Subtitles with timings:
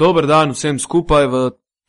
[0.00, 1.38] Dober dan vsem skupaj v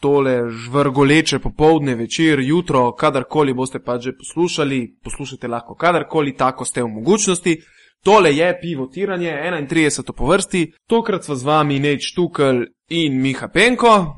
[0.03, 6.83] tole žvrgoleče popovdne, večer, jutro, kadarkoli boste pa že poslušali, poslušate lahko kadarkoli, tako ste
[6.83, 7.61] v mogućnosti.
[8.03, 9.31] Tole je pivotiranje,
[9.69, 10.11] 31.
[10.17, 14.17] po vrsti, tokrat sva z vami Neč Tukl in Miha Penko.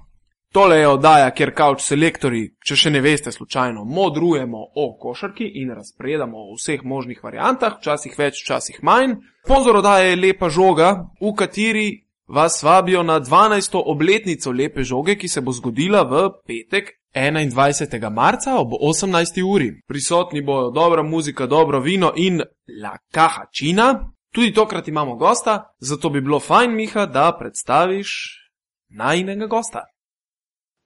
[0.54, 5.70] Tole je oddaja, kjer kauč selektori, če še ne veste slučajno, modrujemo o košarki in
[5.70, 9.20] razpredamo o vseh možnih variantah, včasih več, včasih manj.
[9.46, 10.90] Sponzor oddaje je lepa žoga,
[11.22, 11.88] v kateri
[12.28, 13.82] vas vabijo na 12.
[13.86, 18.10] obletnico lepe žoge, ki se bo zgodila v petek 21.
[18.14, 19.44] marca ob 18.
[19.44, 19.82] uri.
[19.88, 22.42] Prisotni bojo dobra muzika, dobro vino in
[22.82, 24.10] la kahačina.
[24.34, 28.10] Tudi tokrat imamo gosta, zato bi bilo fajn, Miha, da predstaviš
[28.90, 29.93] najnega gosta.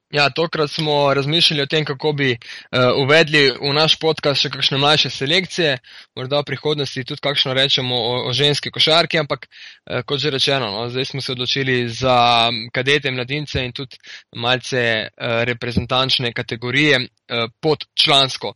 [0.10, 4.78] Ja, tokrat smo razmišljali o tem, kako bi uh, uvedli v naš podcast še kakšne
[4.80, 5.74] mlajše selekcije,
[6.16, 10.72] morda v prihodnosti tudi kakšno rečemo o, o ženski košarki, ampak uh, kot že rečeno,
[10.72, 14.00] no, zdaj smo se odločili za kadete, mladince in tudi
[14.36, 17.04] malce uh, reprezentančne kategorije
[17.62, 18.54] pod člansko.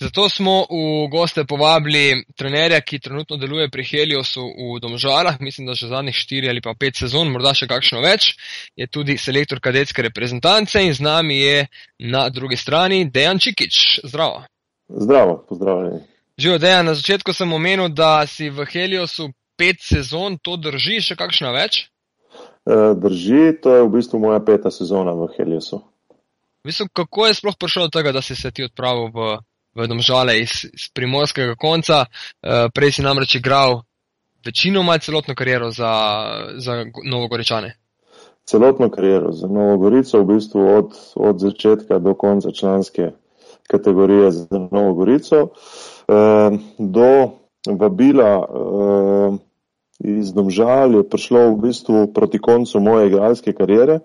[0.00, 5.74] Zato smo v goste povabili trenerja, ki trenutno deluje pri Heliosu v Domžalah, mislim, da
[5.74, 8.34] že zadnjih štiri ali pa pet sezon, morda še kakšno več,
[8.76, 11.66] je tudi selektor kadetske reprezentance in z nami je
[11.98, 14.00] na drugi strani Dejan Čikič.
[14.04, 14.44] Zdravo.
[14.88, 16.00] Zdravo, pozdravljeni.
[16.38, 21.16] Živo, Dejan, na začetku sem omenil, da si v Heliosu pet sezon, to drži še
[21.16, 21.86] kakšno več?
[22.68, 25.80] E, drži, to je v bistvu moja peta sezona v Heliosu.
[26.66, 29.38] Mislim, kako je sploh prišlo do tega, da si se ti odpravil v,
[29.78, 32.04] v Domžale iz, iz primorskega konca?
[32.04, 33.84] E, prej si namreč igral
[34.46, 35.92] večinoma celotno kariero za,
[36.58, 37.76] za Novogoričane
[38.46, 43.10] celotno kariero za Novo Gorico, v bistvu od, od začetka do konca članske
[43.66, 45.48] kategorije za Novo Gorico,
[46.08, 47.30] eh, do
[47.70, 49.36] vabila eh,
[49.98, 53.98] iz Domžal je prišlo v bistvu proti koncu moje igralske kariere.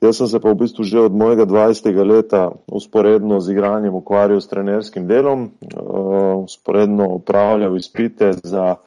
[0.00, 1.90] Jaz sem se pa v bistvu že od mojega 20.
[2.06, 5.50] leta usporedno z igranjem ukvarjal s trenerskim delom,
[6.46, 8.78] usporedno upravljal izpite za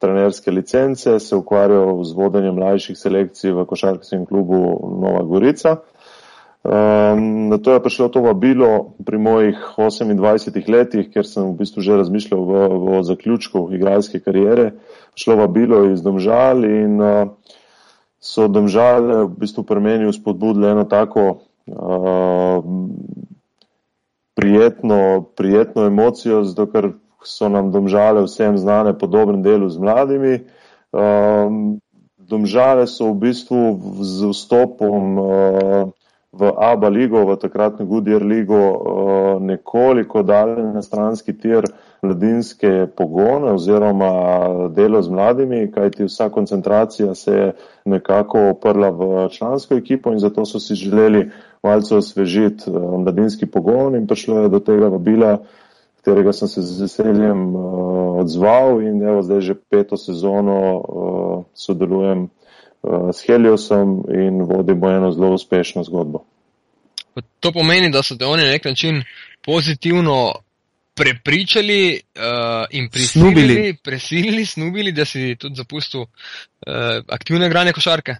[0.00, 4.56] trenerske licence, se ukvarjal z vodenjem mlajših selekcij v košarkarskem klubu
[5.00, 5.84] Nova Gorica.
[6.64, 11.84] Um, na to je prišlo to vabilo pri mojih 28 letih, ker sem v bistvu
[11.84, 14.72] že razmišljal v, v zaključku igralske karijere.
[15.12, 17.28] Šlo vabilo iz Domžal in uh,
[18.24, 22.64] so Domžal v bistvu pri meni spodbudili eno tako uh,
[24.32, 30.34] prijetno, prijetno emocijo, zato ker so nam domžale vsem znane po dobrem delu z mladimi.
[30.88, 31.84] Um,
[32.16, 33.60] domžale so v bistvu
[34.00, 35.24] z vstopom uh,
[36.32, 38.76] v ABA ligo, v takratno Goodyear ligo, uh,
[39.36, 41.68] nekoliko dali na stranski tir
[42.04, 44.12] mladinske pogone oziroma
[44.76, 47.52] delo z mladimi, kajti vsa koncentracija se je
[47.84, 51.30] nekako oprla v člansko ekipo in zato so si želeli
[51.62, 55.38] malce osvežiti uh, mladinski pogon in prišlo je do tega vabila
[55.96, 62.28] katerega sem se z veseljem uh, odzval in evo zdaj že peto sezono uh, sodelujem
[63.12, 66.24] s Heliosom in vodimo eno zelo uspešno zgodbo.
[67.40, 69.02] To pomeni, da so te oni na nek način
[69.44, 70.32] pozitivno
[70.94, 76.08] prepričali uh, in prisilili, presilili, snubili, da si tudi zapustil uh,
[77.08, 78.16] aktivne grane košarke.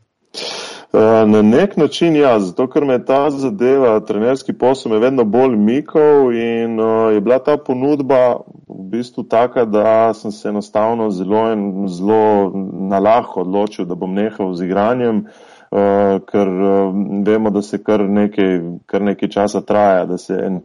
[0.95, 5.57] Eh, na nek način ja, zato ker me ta zadeva, trenerski posel me vedno bolj
[5.57, 8.37] mikal in uh, je bila ta ponudba
[8.69, 12.53] v bistvu taka, da sem se enostavno zelo in zelo
[12.91, 16.95] nalahko odločil, da bom nehal z igranjem, uh, ker uh,
[17.27, 20.61] vemo, da se kar nekaj, kar nekaj časa traja, da se en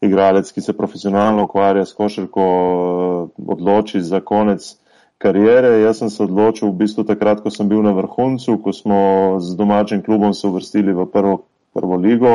[0.00, 4.76] igralec, ki se profesionalno ukvarja s košarko, uh, odloči za konec
[5.18, 5.80] karijere.
[5.80, 9.00] Jaz sem se odločil v bistvu takrat, ko sem bil na vrhuncu, ko smo
[9.40, 11.42] z domačim klubom se uvrstili v prvo,
[11.74, 12.34] prvo ligo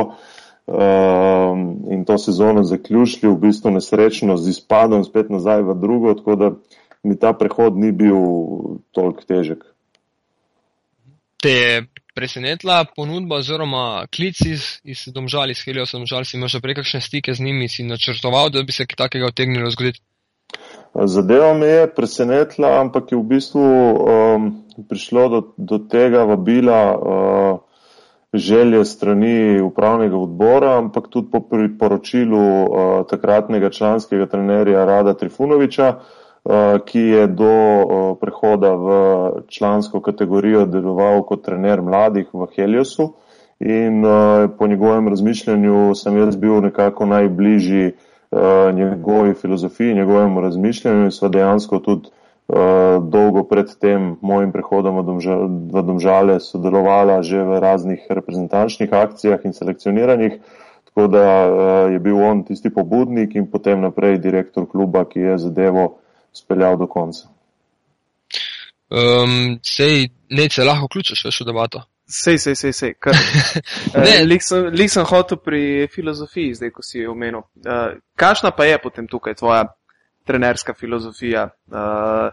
[0.66, 6.36] um, in to sezono zaključili v bistvu nesrečno z izpadom spet nazaj v drugo, tako
[6.36, 6.50] da
[7.02, 8.16] mi ta prehod ni bil
[8.92, 9.64] toliko težek.
[11.42, 16.78] Te je presenetila ponudba oziroma klic iz, iz domžal, iz Helios domžal, si imaš prej
[16.80, 20.00] kakšne stike z njimi, si načrtoval, da bi se kaj takega otegnilo zgoditi?
[20.94, 24.50] Zadeva me je presenetila, ampak je v bistvu um,
[24.88, 27.58] prišlo do, do tega vabila uh,
[28.34, 32.68] želje strani upravnega odbora, ampak tudi po priporočilu uh,
[33.10, 36.23] takratnega članskega trenerja Rada Trifunoviča, uh,
[36.84, 38.88] ki je do uh, prehoda v
[39.48, 43.14] člansko kategorijo deloval kot trener mladih v Heliosu.
[43.60, 47.92] In uh, po njegovem razmišljanju sem jaz bil nekako najbližji
[48.74, 52.08] njegovi filozofiji, njegovemu razmišljanju in sva dejansko tudi
[53.00, 54.98] dolgo pred tem mojim prihodom
[55.70, 60.42] v Domžale sodelovala že v raznih reprezentančnih akcijah in selekcioniranjih,
[60.84, 61.26] tako da
[61.94, 66.03] je bil on tisti pobudnik in potem naprej direktor kluba, ki je zadevo
[66.34, 67.28] speljal do konca.
[68.90, 71.82] Um, sej, ne, se lahko vključiš v debato.
[72.06, 72.94] Sej, sej, sej, sej.
[74.30, 77.46] Lik sem, sem hotel pri filozofiji, zdaj, ko si jo omenil.
[77.64, 79.64] Uh, kakšna pa je potem tukaj tvoja
[80.28, 81.48] trenerska filozofija?
[81.72, 82.28] Uh,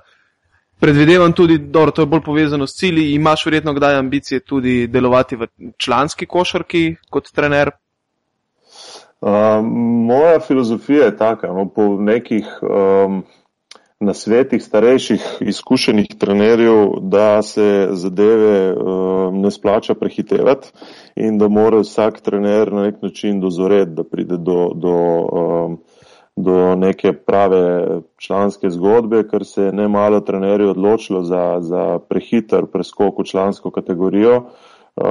[0.79, 3.13] predvidevam tudi, da to je bolj povezano s cilji.
[3.15, 7.71] Imaš verjetno kdaj ambicije tudi delovati v članski košarki kot trener?
[9.21, 9.63] Uh,
[10.07, 12.59] moja filozofija je taka, no, po nekih.
[12.61, 13.23] Um,
[14.01, 20.71] na svetih starejših izkušenih trenerjev, da se zadeve uh, ne splača prehitevati
[21.15, 24.95] in da mora vsak trener na nek način dozoreti, da pride do, do,
[25.31, 25.77] um,
[26.35, 27.87] do neke prave
[28.17, 33.71] članske zgodbe, ker se je ne malo trenerjev odločilo za, za prehiter preskok v člansko
[33.71, 34.43] kategorijo.
[34.95, 35.05] Uh,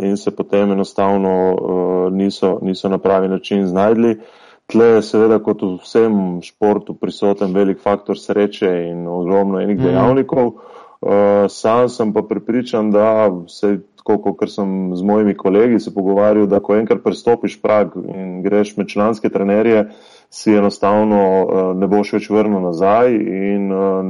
[0.00, 4.10] in se potem enostavno uh, niso, niso na pravi način znajdli.
[4.10, 4.41] Uh,
[4.72, 9.84] Tle je seveda kot v vsem športu prisoten velik faktor sreče in ogromno enih mm.
[9.84, 10.54] dejavnikov.
[11.02, 16.46] Uh, sam sem pa pripričan, da se, tako kot sem z mojimi kolegi se pogovarjal,
[16.46, 19.90] da ko enkrat prestopiš prag in greš med članske trenerje,
[20.30, 24.00] si enostavno uh, ne boš več vrnil nazaj in uh,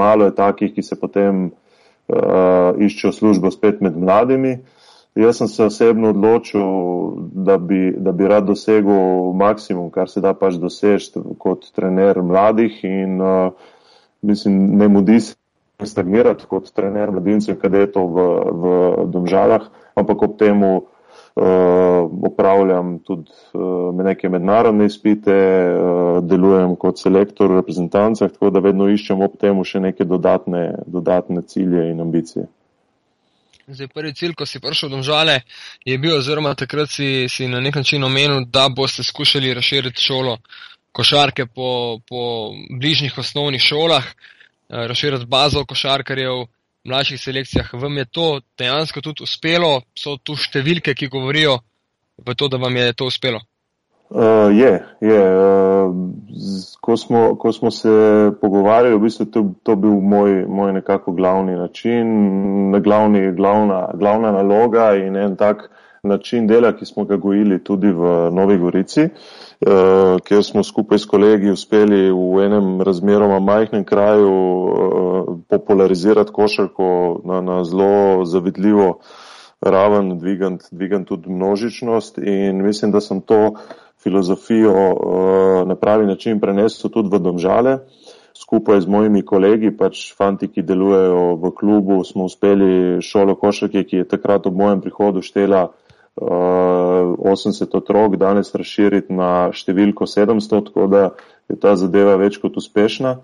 [0.00, 4.60] malo je takih, ki se potem uh, iščejo službo spet med mladimi.
[4.62, 4.79] Uh,
[5.14, 6.62] Jaz sem se osebno odločil,
[7.32, 12.78] da bi, da bi rad dosegel maksimum, kar se da pač doseči kot trener mladih
[12.86, 13.50] in uh,
[14.22, 15.34] mislim, ne mudi se
[15.82, 18.28] stagnirati kot trener mladincev kadetov v,
[18.62, 18.64] v
[19.10, 19.66] domžalah,
[19.98, 27.64] ampak ob temu uh, upravljam tudi uh, neke mednarodne izpite, uh, delujem kot selektor v
[27.64, 32.46] reprezentancah, tako da vedno iščem ob temu še neke dodatne, dodatne cilje in ambicije.
[33.70, 35.40] Zdaj, prvi cilj, ko si prišel do žale,
[35.86, 40.38] je bil, oziroma takrat si, si na nek način omenil, da boste skušali razširiti šolo
[40.92, 42.50] košarke po, po
[42.80, 46.48] bližnjih osnovnih šolah, eh, razširiti bazo košarkarjev v
[46.90, 47.70] mlajših selekcijah.
[47.72, 49.82] Vam je to dejansko tudi uspelo?
[49.94, 51.60] So tu številke, ki govorijo
[52.18, 53.40] v to, da vam je to uspelo?
[54.10, 55.22] Uh, je, je.
[55.36, 55.94] Uh,
[56.80, 57.88] ko, smo, ko smo se
[58.40, 62.08] pogovarjali, v bistvu to, to bil moj, moj nekako glavni način,
[62.82, 65.70] glavni, glavna, glavna naloga in en tak
[66.02, 71.06] način dela, ki smo ga gojili tudi v Novi Gorici, uh, kjer smo skupaj s
[71.06, 78.98] kolegi uspeli v enem razmeroma majhnem kraju uh, popularizirati košarko na, na zelo zavidljivo
[79.60, 83.54] raven, dvigant, dvigant tudi množičnost in mislim, da sem to
[84.02, 87.78] filozofijo uh, na pravi način prenesel tudi v domžale.
[88.40, 93.96] Skupaj z mojimi kolegi, pač fanti, ki delujejo v klubu, smo uspeli šolo košarke, ki
[93.96, 100.88] je takrat ob mojem prihodu štela uh, 80 otrok, danes razširiti na številko 700, tako
[100.88, 101.10] da
[101.50, 103.18] je ta zadeva več kot uspešna.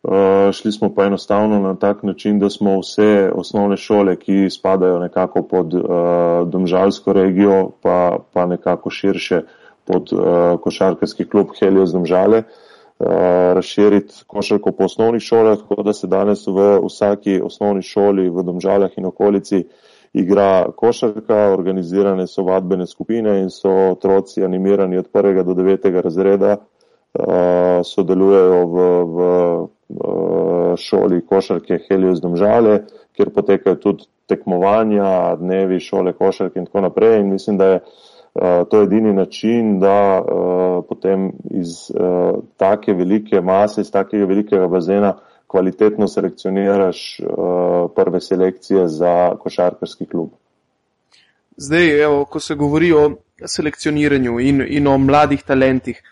[0.00, 5.00] Uh, šli smo pa enostavno na tak način, da smo vse osnovne šole, ki spadajo
[5.02, 5.88] nekako pod uh,
[6.46, 9.59] domžalsko regijo, pa, pa nekako širše, uh,
[9.90, 10.22] pod uh,
[10.62, 13.06] košarkarski klub Helios Domžale, uh,
[13.54, 18.90] razširiti košarko po osnovnih šolah, tako da se danes v vsaki osnovni šoli v Domžalah
[18.96, 19.64] in okolici
[20.12, 26.56] igra košarka, organizirane so vadbene skupine in so otroci animirani od prvega do devetega razreda,
[26.56, 28.86] uh, sodelujejo v,
[29.16, 29.18] v
[29.58, 32.84] uh, šoli košarke Helios Domžale,
[33.16, 37.18] kjer potekajo tudi tekmovanja, dnevi šole košarke in tako naprej.
[37.20, 38.09] In mislim, da je uh, Eh,
[38.68, 44.68] to je edini način, da uh, potem iz uh, take velike mase, iz takega velikega
[44.68, 45.14] bazena
[45.46, 47.20] kvalitetno selekcioniraš
[47.96, 50.28] prve selekcije za košarkarski klub.
[51.56, 53.10] Zdaj, evo, ko se govori o
[53.44, 56.02] selekcioniranju in, in o mladih talentih,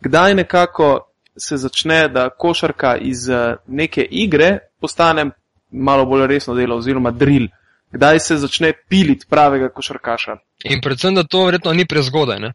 [0.00, 0.88] kdaj nekako
[1.36, 3.28] se začne, da košarka iz
[3.66, 5.30] neke igre postane
[5.70, 7.46] malo bolj resno delo oziroma drill?
[7.92, 10.36] Kdaj se začne piliti pravega košarkaša.
[10.64, 12.50] In predvsem, da to verjetno ni prezgodaj.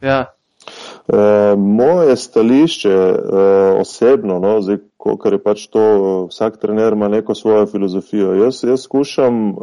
[0.00, 0.20] Ja.
[1.08, 3.16] E, moje stališče e,
[3.80, 4.78] osebno, no, zdaj,
[5.22, 5.84] kar je pač to,
[6.30, 8.34] vsak trener ima neko svojo filozofijo.
[8.44, 9.54] Jaz, jaz skušam e,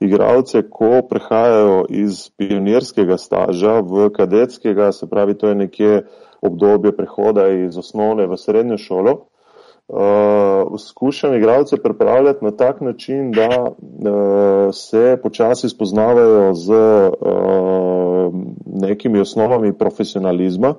[0.00, 6.02] igralce, ko prehajajo iz pionirskega staža v kadetskega, se pravi, to je nekje
[6.40, 9.16] obdobje prehoda iz osnovne v srednjo šolo.
[9.88, 18.34] Uh, skušam igralce pripravljati na tak način, da uh, se počasi spoznavajo z uh,
[18.66, 20.74] nekimi osnovami profesionalizma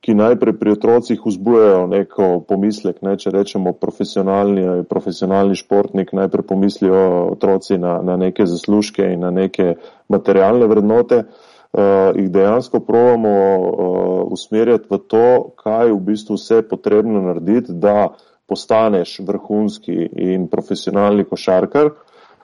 [0.00, 7.02] ki najprej pri otrocih vzbujajo neko pomislek, ne, če rečemo profesionalni, profesionalni športnik, najprej pomislijo
[7.34, 9.74] otroci na, na neke zaslužke in na neke
[10.08, 15.26] materialne vrednote, uh, jih dejansko provamo uh, usmerjati v to,
[15.60, 18.14] kaj v bistvu vse je potrebno narediti, da
[18.50, 21.90] postaneš vrhunski in profesionalni košarkar.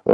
[0.07, 0.13] Uh,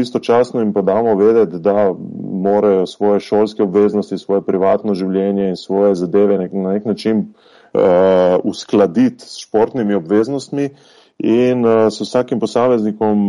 [0.00, 1.92] istočasno jim pa damo vedeti, da
[2.32, 7.82] morajo svoje šolske obveznosti, svoje privatno življenje in svoje zadeve nek, na nek način uh,
[8.44, 10.70] uskladiti s športnimi obveznostmi
[11.18, 13.20] in uh, s vsakim posameznikom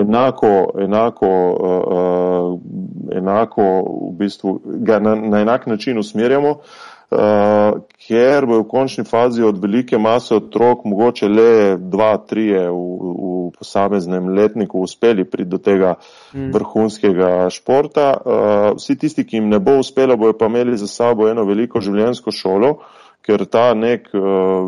[0.00, 1.30] enako, enako,
[1.62, 3.68] uh, enako
[4.10, 6.50] v bistvu ga na, na enak način usmerjamo.
[6.50, 12.64] Uh, uh, ker bo v končni fazi od velike mase otrok mogoče le dva, trije
[12.70, 15.94] v, v posameznem letniku uspeli priti do tega
[16.34, 16.50] mm.
[16.56, 18.08] vrhunskega športa.
[18.16, 21.80] Uh, vsi tisti, ki jim ne bo uspelo, bojo pa imeli za sabo eno veliko
[21.84, 24.66] življenjsko šolo, uh, ker ta nek uh,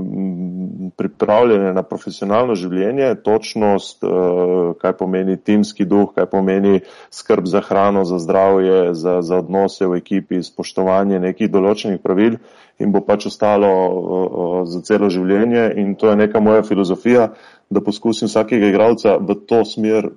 [0.96, 6.80] pripravljanje na profesionalno življenje, točnost, uh, kaj pomeni timski duh, kaj pomeni
[7.14, 12.38] skrb za hrano, za zdravje, za, za odnose v ekipi, spoštovanje nekih določenih pravil
[12.78, 17.32] in bo pač ostalo uh, za celo življenje in to je neka moja filozofija,
[17.70, 20.12] da poskusim vsakega igralca v to smer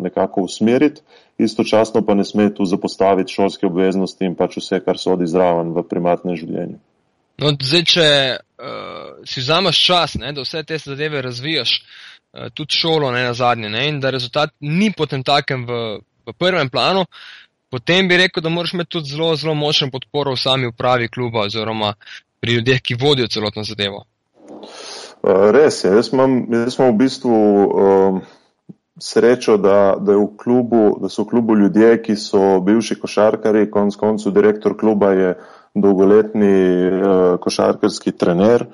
[0.00, 1.02] nekako usmeriti,
[1.38, 5.82] istočasno pa ne sme tu zapostaviti šolske obveznosti in pač vse, kar sodi zraven v
[5.82, 6.78] primatnem življenju.
[7.38, 12.74] No, zdaj, če uh, si vzameš čas, ne, da vse te zadeve razvijaš, uh, tudi
[12.74, 15.82] šolo ne, na zadnje, ne, in da rezultat ni potem takem v,
[16.26, 17.04] v prvem planu,
[17.70, 21.46] potem bi rekel, da moraš imeti tudi zelo, zelo močno podporo v sami upravi kluba
[21.46, 21.92] oziroma
[22.40, 24.02] pri ljudeh, ki vodijo celotno zadevo.
[25.22, 28.18] Uh, res je, jaz imam, jaz imam v bistvu uh,
[28.98, 33.94] srečo, da, da, v klubu, da so v klubu ljudje, ki so bivši košarkari, konc
[33.96, 35.32] koncu direktor kluba je
[35.80, 36.54] dolgoletni
[36.88, 38.66] uh, košarkarski trener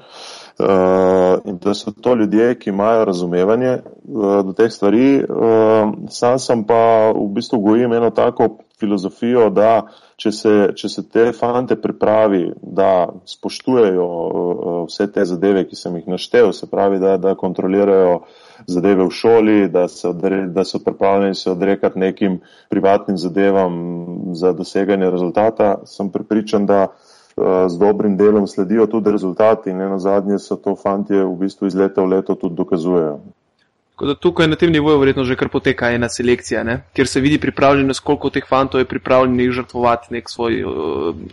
[0.59, 5.25] uh, in da so to ljudje, ki imajo razumevanje uh, do teh stvari.
[5.25, 8.49] Uh, sam sem pa v bistvu gojim eno tako
[8.81, 15.67] filozofijo, da če se, če se te fante pripravi, da spoštujejo uh, vse te zadeve,
[15.69, 18.21] ki sem jih naštel, se pravi, da, da kontrolirajo
[18.67, 20.13] zadeve v šoli, da so,
[20.47, 22.41] da so pripravljeni se odrekati nekim
[22.71, 23.75] privatnim zadevam
[24.33, 29.99] za doseganje rezultata, sem pripričan, da uh, z dobrim delom sledijo tudi rezultati in eno
[29.99, 33.21] zadnje so to fantje v bistvu iz leta v leto tudi dokazujejo.
[33.95, 36.81] Tako da tukaj na tem nivoju verjetno že kar poteka ena selekcija, ne?
[36.93, 40.73] kjer se vidi pripravljenost, koliko teh fantov je pripravljenih žrtvovati nek svoj uh,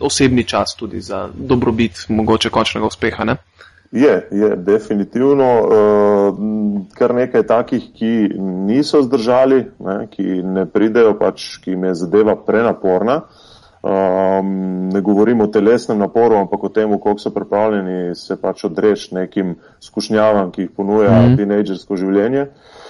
[0.00, 3.24] osebni čas tudi za dobrobit mogoče končnega uspeha.
[3.24, 3.36] Ne?
[3.92, 5.48] Je, je, definitivno.
[5.60, 6.38] Uh,
[6.96, 12.36] kar nekaj takih, ki niso zdržali, ne, ki ne pridejo, pač, ki jim je zadeva
[12.36, 13.22] prenaporna.
[13.82, 19.14] Um, ne govorimo o telesnem naporu, ampak o tem, koliko so pripravljeni se pač odreči
[19.14, 21.36] nekim skušnjavam, ki jih ponuja mm -hmm.
[21.36, 22.40] tinejdžersko življenje.
[22.40, 22.81] Um,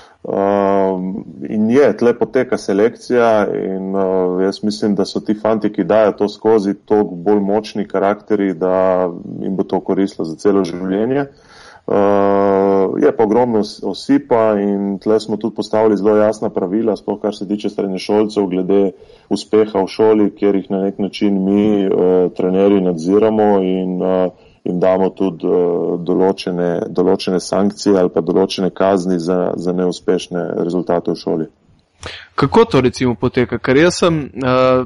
[1.48, 6.12] in je, tle poteka selekcija in uh, jaz mislim, da so ti fanti, ki dajo
[6.12, 9.10] to skozi, toliko bolj močni karakteri, da
[9.42, 11.26] jim bo to koristilo za celo življenje.
[11.82, 17.34] Uh, je pa ogromno osipa in tle smo tudi postavili zelo jasna pravila, sploh kar
[17.34, 18.92] se tiče srednješolcev, glede
[19.28, 24.30] uspeha v šoli, kjer jih na nek način mi, uh, trenerji, nadziramo in uh,
[24.64, 31.10] jim damo tudi uh, določene, določene sankcije ali pa določene kazni za, za neuspešne rezultate
[31.10, 31.48] v šoli.
[32.38, 33.58] Kako to recimo poteka?
[33.58, 34.84] Ker jaz sem uh,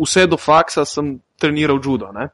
[0.00, 2.12] vse do faksa sem treniral judo.
[2.12, 2.30] Ne?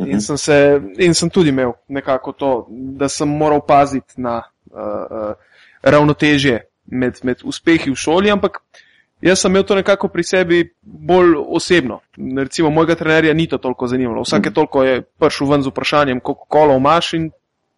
[0.00, 0.24] In mhm.
[0.24, 0.56] sem, se,
[1.04, 7.20] in sem tudi imel nekako to, da sem moral paziti na uh, uh, ravnotežje med,
[7.22, 8.80] med uspehi v šoli, ampak uh,
[9.20, 12.00] Jaz sem imel to nekako pri sebi bolj osebno.
[12.38, 14.22] Recimo, mojega trenerja ni to toliko zanimalo.
[14.22, 14.54] Vsake mhm.
[14.54, 17.30] toliko je prišel ven z vprašanjem, koliko kolo imaš in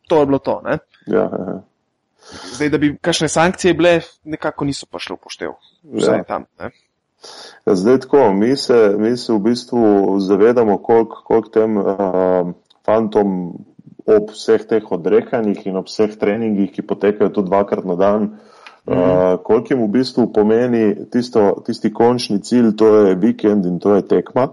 [0.09, 0.61] to je bilo to.
[0.67, 1.61] Ja, ja, ja.
[2.55, 5.57] Zdaj, da bi kakšne sankcije bile, nekako niso pa šlo poštev.
[5.83, 6.45] Vse je tam.
[6.61, 6.71] Ne?
[7.67, 11.87] Ja, zdaj tako, mi se, mi se v bistvu zavedamo, koliko kolik tem uh,
[12.87, 13.59] fantom
[14.07, 18.52] ob vseh teh odrekanjih in ob vseh treningih, ki potekajo tu dvakrat na dan, uh,
[18.87, 23.95] Uh, koliko jim v bistvu pomeni tisto, tisti končni cilj, to je vikend in to
[23.95, 24.49] je tekma.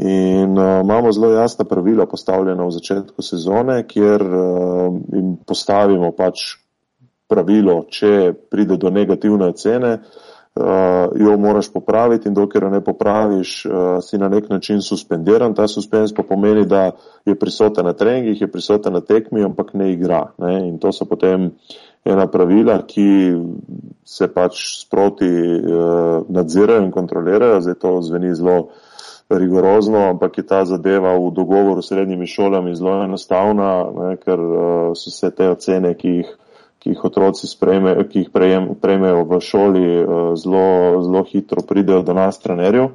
[0.00, 6.56] In uh, imamo zelo jasna pravila postavljena v začetku sezone, kjer uh, jim postavimo pač
[7.28, 13.54] pravilo, če pride do negativne ocene, uh, jo moraš popraviti in dokler jo ne popraviš,
[13.66, 15.52] uh, si na nek način suspendiran.
[15.54, 16.94] Ta suspens pa pomeni, da
[17.28, 20.30] je prisoten na treningih, je prisoten na tekmi, ampak ne igra.
[20.38, 20.62] Ne?
[20.68, 23.06] In to so potem uh, ena pravila, ki
[24.04, 27.60] se pač sproti uh, nadzirajo in kontrolirajo.
[27.60, 28.70] Zdaj to zveni zelo
[29.30, 34.62] rigorozno, ampak je ta zadeva v dogovoru s srednjimi šolami zelo enostavna, ne, ker uh,
[34.98, 36.32] so se te ocene, ki jih,
[36.80, 42.02] ki jih otroci sprejme, ki jih prejem, prejmejo v šoli, uh, zelo, zelo hitro pridejo
[42.02, 42.90] do nas, trenerjev.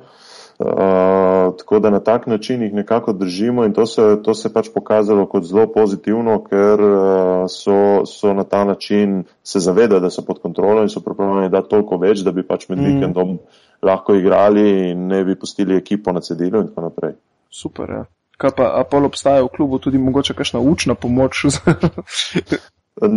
[0.60, 4.70] Uh, tako da na tak način jih nekako držimo in to se, to se pač
[4.74, 10.22] pokazalo kot zelo pozitivno, ker uh, so, so na ta način se zavedajo, da so
[10.22, 12.86] pod kontrolo in so pripravljeni dati toliko več, da bi pač med mm.
[12.86, 13.38] vikendom
[13.84, 17.18] lahko igrali in ne bi pustili ekipo na cedilu in tako naprej.
[17.52, 18.06] Super, ja.
[18.38, 21.46] Kaj pa Apollo obstaja v klubu tudi mogoče kakšna učna pomoč?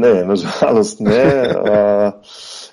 [0.02, 1.22] ne, nažalost ne.
[1.54, 2.12] Uh,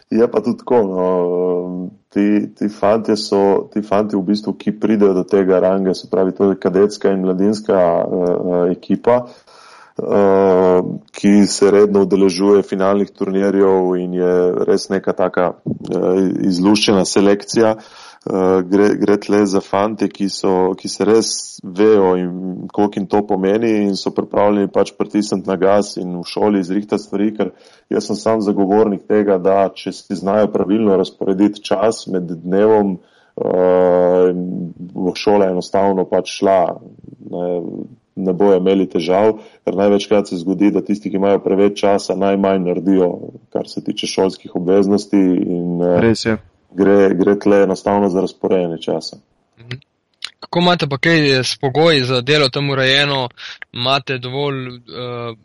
[0.09, 0.81] je pa tudi tako.
[0.83, 6.09] No, ti, ti, fanti so, ti fanti v bistvu, ki pridejo do tega ranga, se
[6.11, 9.17] pravi, to je kadetska in mladinska uh, ekipa,
[9.97, 10.79] uh,
[11.11, 14.33] ki se redno udeležuje finalnih turnirjev in je
[14.69, 17.75] res neka taka uh, izluščena selekcija.
[17.75, 21.31] Uh, uh, gre, gre tle za fante, ki, so, ki se res
[21.63, 26.23] vejo in koliko jim to pomeni in so pripravljeni pač pritisniti na gas in v
[26.29, 27.51] šoli izrihtati stvari, ker
[27.93, 32.97] jaz sem sam zagovornik tega, da če si znajo pravilno razporediti čas med dnevom,
[33.35, 34.31] uh,
[34.95, 36.59] bo šola enostavno pač šla.
[37.31, 37.45] Ne,
[38.15, 42.63] ne bojo imeli težav, ker največkrat se zgodi, da tisti, ki imajo preveč časa, najmanj
[42.63, 43.09] naredijo,
[43.51, 45.19] kar se tiče šolskih obveznosti.
[45.19, 45.81] In,
[46.31, 46.37] je
[46.77, 49.17] gre, gre tle enostavno za razporejanje časa.
[49.59, 49.77] Mhm.
[50.39, 53.29] Kako imate pa kaj s pogoji za delo tam urejeno,
[53.73, 55.37] imate dovolj uh,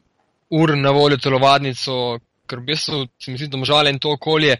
[0.50, 4.56] ur na voljo telovadnico, ker v bistvu se mi zdi, da možale in to okolje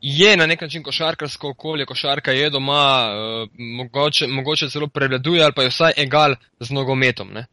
[0.00, 5.52] je na nek način košarkarsko okolje, košarka je doma, uh, mogoče, mogoče celo prevladuje ali
[5.56, 7.32] pa je vsaj egal z nogometom.
[7.32, 7.46] Ne?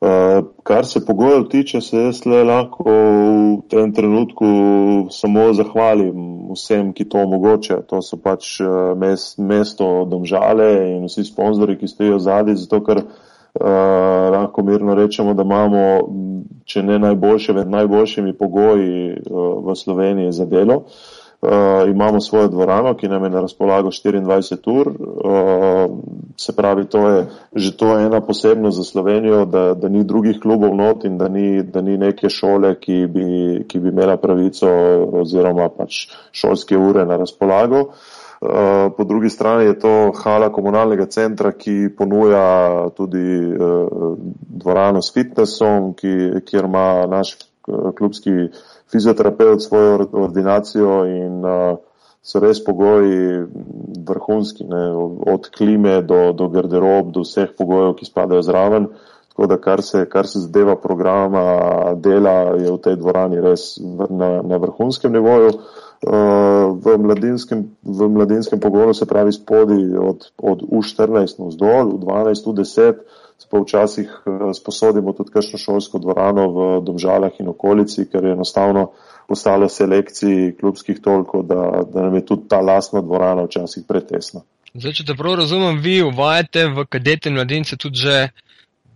[0.00, 4.46] Uh, kar se pogojev tiče, se jaz le lahko v tem trenutku
[5.12, 7.82] samo zahvalim vsem, ki to omogočajo.
[7.90, 13.02] To so pač uh, mest, mesto domžale in vsi sponzori, ki stojijo zadnji, zato ker
[13.04, 13.12] uh,
[14.32, 15.84] lahko mirno rečemo, da imamo,
[16.64, 20.84] če ne najboljše, med najboljšimi pogoji uh, v Sloveniji za delo.
[20.86, 21.09] Uh,
[21.42, 24.88] Uh, imamo svojo dvorano, ki nam je na razpolago 24 ur.
[24.88, 25.98] Uh,
[26.36, 30.76] se pravi, to je že to ena posebnost za Slovenijo, da, da ni drugih klubov
[30.76, 33.24] not in da ni, da ni neke šole, ki bi,
[33.68, 34.68] ki bi imela pravico
[35.22, 37.80] oziroma pač šolske ure na razpolago.
[38.40, 45.12] Uh, po drugi strani je to hala komunalnega centra, ki ponuja tudi uh, dvorano s
[45.12, 47.36] fitnessom, ki, kjer ima naš
[47.98, 48.30] klubski
[48.92, 51.78] fizioterapeut svojo ordinacijo in uh,
[52.22, 53.46] so res pogoji
[54.08, 54.82] vrhunski, ne,
[55.34, 58.90] od klime do, do garderob, do vseh pogojev, ki spadajo zraven.
[59.30, 61.44] Tako da kar se, kar se zadeva programa
[61.96, 63.78] dela, je v tej dvorani res
[64.10, 65.54] na, na vrhunskem nivoju.
[65.54, 73.04] Uh, v mladinskem, v mladinskem pogonu se pravi spodi od, od U14 vzdolj, U12, U10
[73.50, 78.90] pa včasih eh, sposodimo tudi kakšno šolsko dvorano v Domžalah in okolici, ker je enostavno
[79.28, 84.42] postalo selekciji klubskih toliko, da, da nam je tudi ta lasna dvorana včasih pretesna.
[84.74, 88.28] Zdaj, če te prav razumem, vi uvajate v kadete mladince tudi že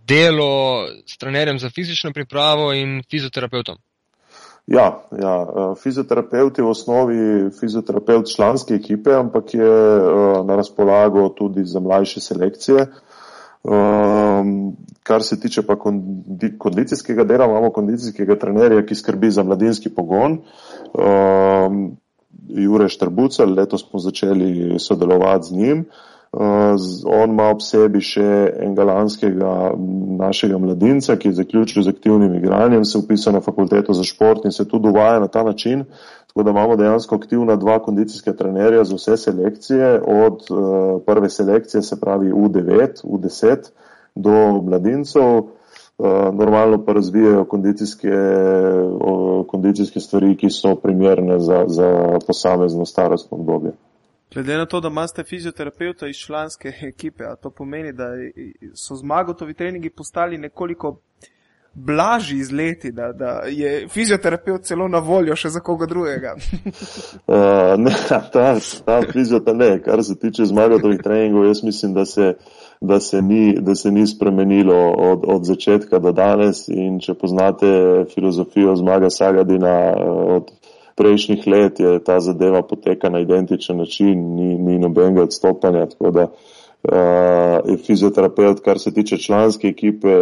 [0.07, 3.75] delo s trenerjem za fizično pripravo in fizioterapeutom.
[4.67, 7.17] Ja, ja, eh, fizioterapeut je v osnovi
[7.59, 12.87] fizioterapeut članske ekipe, ampak je eh, na razpolago tudi za mlajše selekcije.
[13.65, 19.89] Um, kar se tiče pa kondi, kondicijskega dela, imamo kondicijskega trenerja, ki skrbi za mladinski
[19.89, 20.37] pogon.
[20.93, 21.97] Um,
[22.49, 25.79] Jure Štrbucel, letos smo začeli sodelovati z njim.
[25.79, 26.14] Uh,
[27.05, 28.25] on ima ob sebi še
[28.59, 29.51] enega lanskega
[30.19, 34.51] našega mladinca, ki je zaključil z aktivnim igranjem, se upisal na fakulteto za šport in
[34.51, 35.85] se tudi uvaja na ta način,
[36.35, 41.81] Tako da imamo dejansko aktivna dva kondicijska trenerja za vse selekcije, od uh, prve selekcije,
[41.81, 43.69] se pravi U9, U10
[44.15, 45.37] do mladincev.
[45.97, 48.11] Uh, normalno pa razvijajo kondicijske,
[49.47, 53.71] kondicijske stvari, ki so primerne za, za posamezno starostno obdobje.
[54.35, 58.05] Glede na to, da imate fizioterapeuta iz članske ekipe, to pomeni, da
[58.73, 60.99] so zmagotovi treningi postali nekoliko
[61.73, 66.35] blažji izleti, da, da je fizioterapeut celo na voljo še za koga drugega.
[66.35, 67.35] uh,
[67.83, 68.21] ne, ta,
[68.85, 72.33] ta fizioterapeut kar se tiče zmagovih treningov, jaz mislim, da se,
[72.81, 77.67] da se, ni, da se ni spremenilo od, od začetka do danes in če poznate
[78.13, 79.75] filozofijo zmaga Sagadina
[80.37, 80.51] od
[80.95, 85.85] prejšnjih let, je ta zadeva poteka na identičen način, ni, ni nobenega odstopanja.
[85.85, 90.13] Tako da uh, je fizioterapeut, kar se tiče članske ekipe,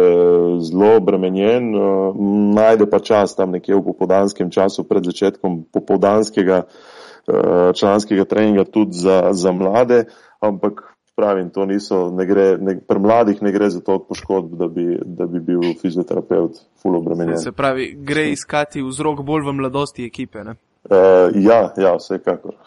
[0.60, 2.16] zelo obremenjen, uh,
[2.54, 8.98] najde pa čas tam nekje v popodanskem času pred začetkom popodanskega uh, članskega treninga tudi
[8.98, 10.04] za, za mlade,
[10.40, 14.68] ampak pravim, to niso, ne gre, ne, pri mladih ne gre za to poškodb, da
[14.68, 17.38] bi, da bi bil fizioterapeut full obremenjen.
[17.38, 20.56] Se pravi, gre iskati vzrok bolj v mladosti ekipe, ne?
[20.84, 22.58] Uh, ja, ja, vsekakor.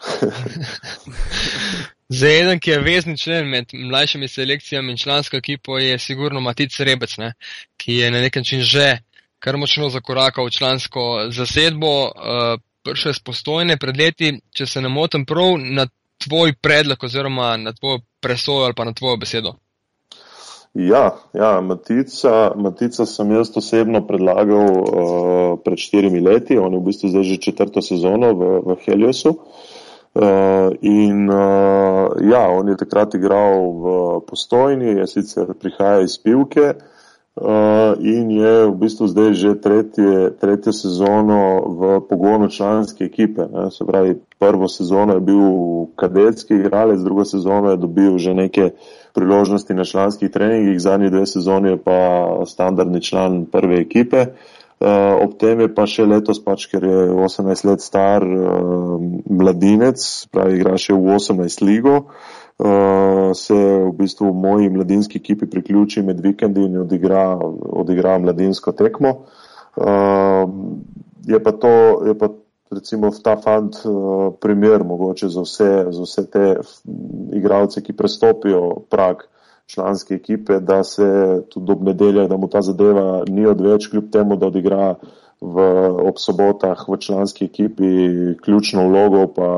[2.08, 6.80] Za eden, ki je vezni člen med mlajšimi selekcijami in člansko ekipo, je sigurno Matic
[6.80, 7.34] Rebec, ne?
[7.76, 8.98] ki je na nek način že
[9.38, 11.92] kar močno zakorakal v člansko zasedbo.
[12.04, 15.84] Uh, Prše spostojne pred leti, če se ne motim prav, na
[16.24, 19.54] tvoj predlog oziroma na tvojo presojo ali pa na tvojo besedo?
[20.74, 26.86] Ja, ja Matica, Matica sem jaz osebno predlagal uh, pred štirimi leti, on je v
[26.90, 29.32] bistvu zdaj že četrto sezono v, v Heliosu.
[30.18, 36.74] Uh, in uh, ja, on je takrat igral v postojni, je sicer prihaja iz pivke,
[36.74, 36.97] uh,
[37.38, 43.46] Uh, in je v bistvu zdaj že tretje, tretje sezono v pogonu članske ekipe.
[43.46, 43.70] Ne.
[43.70, 45.42] Se pravi, prvo sezono je bil
[45.94, 48.70] kadetski igralec, drugo sezono je dobil že neke
[49.14, 54.26] priložnosti na članskih treningih, zadnji dve sezoni je pa standardni član prve ekipe.
[54.80, 58.98] Uh, ob tem je pa še letos, pač, ker je 18 let star uh,
[59.30, 61.96] mladinec, pravi, igra še v 18 ligo.
[61.98, 62.37] Uh,
[63.34, 69.14] se v bistvu moji mladinski ekipi priključi med vikendi in odigra, odigra mladinsko tekmo.
[69.76, 70.50] Uh,
[71.26, 72.28] je pa to, je pa
[72.70, 76.56] recimo ta fant uh, primer mogoče za vse, za vse te
[77.32, 79.28] igralce, ki prestopijo prak
[79.66, 81.06] članske ekipe, da se
[81.48, 84.94] tudi ob nedeljah, da mu ta zadeva ni odveč, kljub temu, da odigra
[85.40, 85.56] v,
[86.02, 87.88] ob sobotah v članski ekipi
[88.42, 89.48] ključno vlogo, pa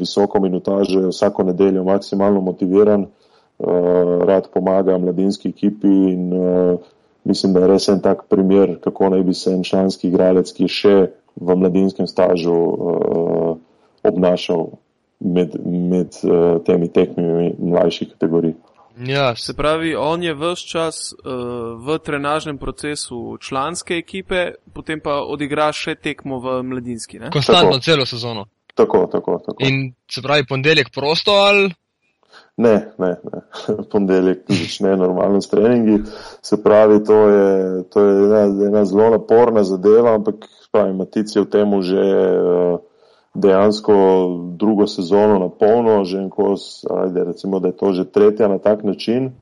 [0.00, 3.68] visoko minutaže, vsako nedeljo maksimalno motiviran, uh,
[4.26, 6.78] rad pomaga mladinski ekipi in uh,
[7.24, 10.66] mislim, da je res en tak primer, kako naj bi se en članski igralec, ki
[10.66, 10.96] je še
[11.36, 13.56] v mladinskem stažu uh,
[14.02, 14.68] obnašal
[15.20, 16.14] med, med
[16.64, 18.54] temi tekmimi mlajših kategorij.
[19.06, 21.32] Ja, se pravi, on je vse čas uh,
[21.86, 27.18] v trenažnem procesu članske ekipe, potem pa odigra še tekmo v mladinski.
[27.18, 27.30] Ne?
[27.30, 27.84] Konstantno tako.
[27.84, 28.46] celo sezono.
[28.74, 29.58] Tako, tako, tako.
[29.66, 31.70] In se pravi, ponedeljek prosto ali?
[32.56, 33.42] Ne, ne, ne.
[33.92, 36.02] ponedeljek začne normalno s treningi.
[36.42, 37.48] Se pravi, to je,
[37.92, 42.02] to je ena, ena zelo naporna zadeva, ampak pravi, Matic je v tem že.
[42.02, 42.87] Uh,
[43.40, 43.94] dejansko
[44.56, 48.58] drugo sezono na polno, že en kos, ajde, recimo, da je to že tretja na
[48.58, 49.32] tak način.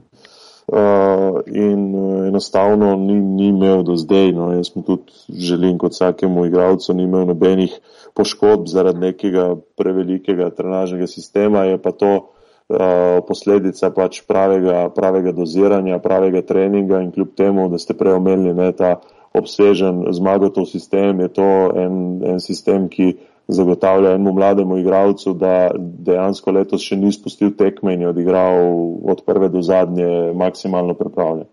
[0.67, 5.93] Uh, in uh, enostavno ni, ni imel do zdaj, no, jaz mu tudi želim kot
[5.93, 7.77] vsakemu igralcu, ni imel nobenih
[8.15, 16.01] poškodb zaradi nekega prevelikega trenažnega sistema, je pa to uh, posledica pač pravega, pravega doziranja,
[16.03, 18.97] pravega treninga in kljub temu, da ste prej omenili ne, ta
[19.39, 23.13] obsežen zmagotov sistem, je to en, en sistem, ki
[23.49, 28.59] zagotavlja enemu mlademu igralcu, da dejansko letos še ni spustil tekme in je odigral
[29.07, 31.47] od prve do zadnje maksimalno pripravljen.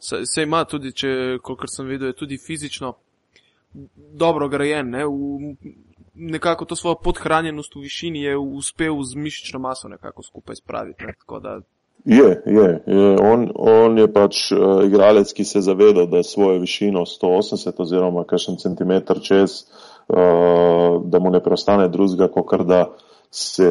[0.00, 2.94] Se, se ima tudi, če, kolikor sem videl, je tudi fizično
[3.94, 4.90] dobro grajen.
[4.90, 5.04] Ne?
[5.06, 5.54] V,
[6.14, 11.06] nekako to svojo podhranjenost v višini je uspel z mišično maso nekako skupaj spraviti.
[11.06, 11.14] Ne?
[11.42, 11.60] Da...
[12.04, 13.16] Je, je, je.
[13.22, 18.58] On, on je pač uh, igralec, ki se zaveda, da svojo višino 180 oziroma kakšen
[18.58, 19.62] centimeter čez
[21.04, 22.84] da mu ne preostane drugega, kot da
[23.32, 23.68] se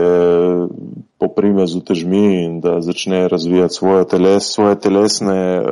[1.18, 5.68] poprime z utežmi in da začne razvijati svoje, teles, svoje telesne uh,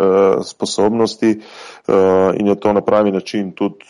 [0.46, 1.96] sposobnosti uh,
[2.40, 3.86] in je to na pravi način tudi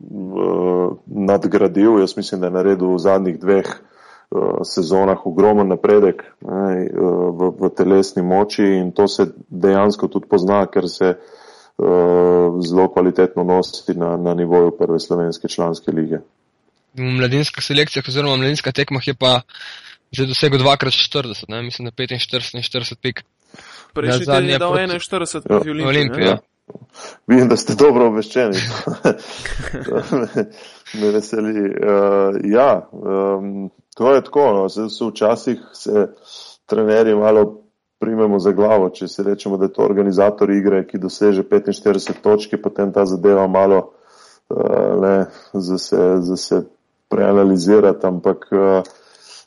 [0.00, 2.00] uh, nadgradil.
[2.00, 7.54] Jaz mislim, da je naredil v zadnjih dveh uh, sezonah ogromen napredek ne, uh, v,
[7.60, 11.45] v telesni moči in to se dejansko tudi pozna, ker se uh, Eh,
[12.68, 16.18] zelo kvalitetno nositi na, na nivoju prve slovenske članske lige.
[16.94, 19.40] V mladinskih selekcijah oziroma v mladinskih tekmah je pa
[20.12, 21.62] že dosegel 2x40, ne?
[21.62, 23.24] mislim na 45 in 40 pik.
[23.94, 25.88] Prejšnji teden je dal 41 proti ja.
[25.88, 26.24] Olimpiji.
[26.24, 26.38] Ja.
[27.26, 28.58] Vidim, da ste dobro obveščeni.
[30.12, 30.44] me,
[31.00, 31.52] me veseli.
[31.60, 34.52] Uh, ja, um, to je tako.
[34.52, 34.68] No.
[34.68, 36.06] Se, so včasih se
[36.66, 37.65] trenerji malo
[37.98, 42.60] primemo za glavo, če si rečemo, da je to organizator igre, ki doseže 45 točke,
[42.62, 43.78] potem ta zadeva malo
[44.48, 46.62] uh, ne, za se, za se
[47.08, 48.82] preanalizirati, ampak uh,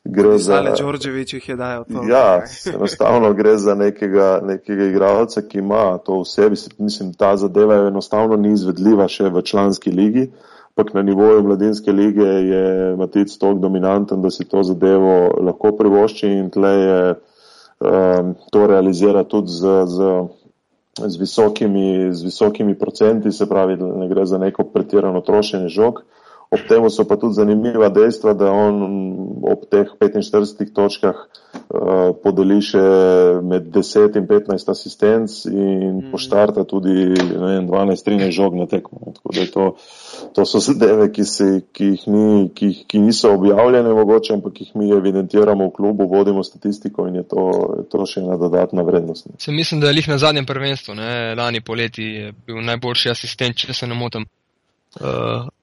[0.03, 0.55] gre za.
[0.55, 2.03] Ali Đorđević jih je dajal to?
[2.09, 2.41] Ja,
[2.75, 6.55] enostavno gre za nekega, nekega igralca, ki ima to v sebi.
[6.77, 10.31] Mislim, ta zadeva je enostavno ni izvedljiva še v članski ligi.
[10.69, 16.27] Ampak na nivoju mladinske lige je Matic toliko dominanten, da si to zadevo lahko privošči
[16.27, 17.15] in tle je
[17.79, 19.97] um, to realizira tudi z, z,
[21.07, 26.03] z, visokimi, z visokimi procenti, se pravi, da ne gre za neko pretirano trošenje žog.
[26.49, 28.81] Ob tem so pa tudi zanimiva dejstva, da on
[29.45, 32.81] ob teh 45 točkah uh, podeli še
[33.45, 36.07] med 10 in 15 asistenc in mm.
[36.09, 37.13] poštarta tudi
[37.69, 39.13] 12-13 žog na tekmo.
[39.53, 39.67] To,
[40.33, 44.89] to so zadeve, ki, si, ki, ni, ki, ki niso objavljene mogoče, ampak jih mi
[44.97, 47.45] evidentiramo v klubu, vodimo statistiko in je to,
[47.77, 49.29] je to še ena dodatna vrednost.
[49.37, 51.13] Se mislim, da je lih na zadnjem prvenstvu, ne?
[51.37, 54.25] lani poleti bil najboljši asistent, če se ne motim.
[54.95, 55.05] Uh,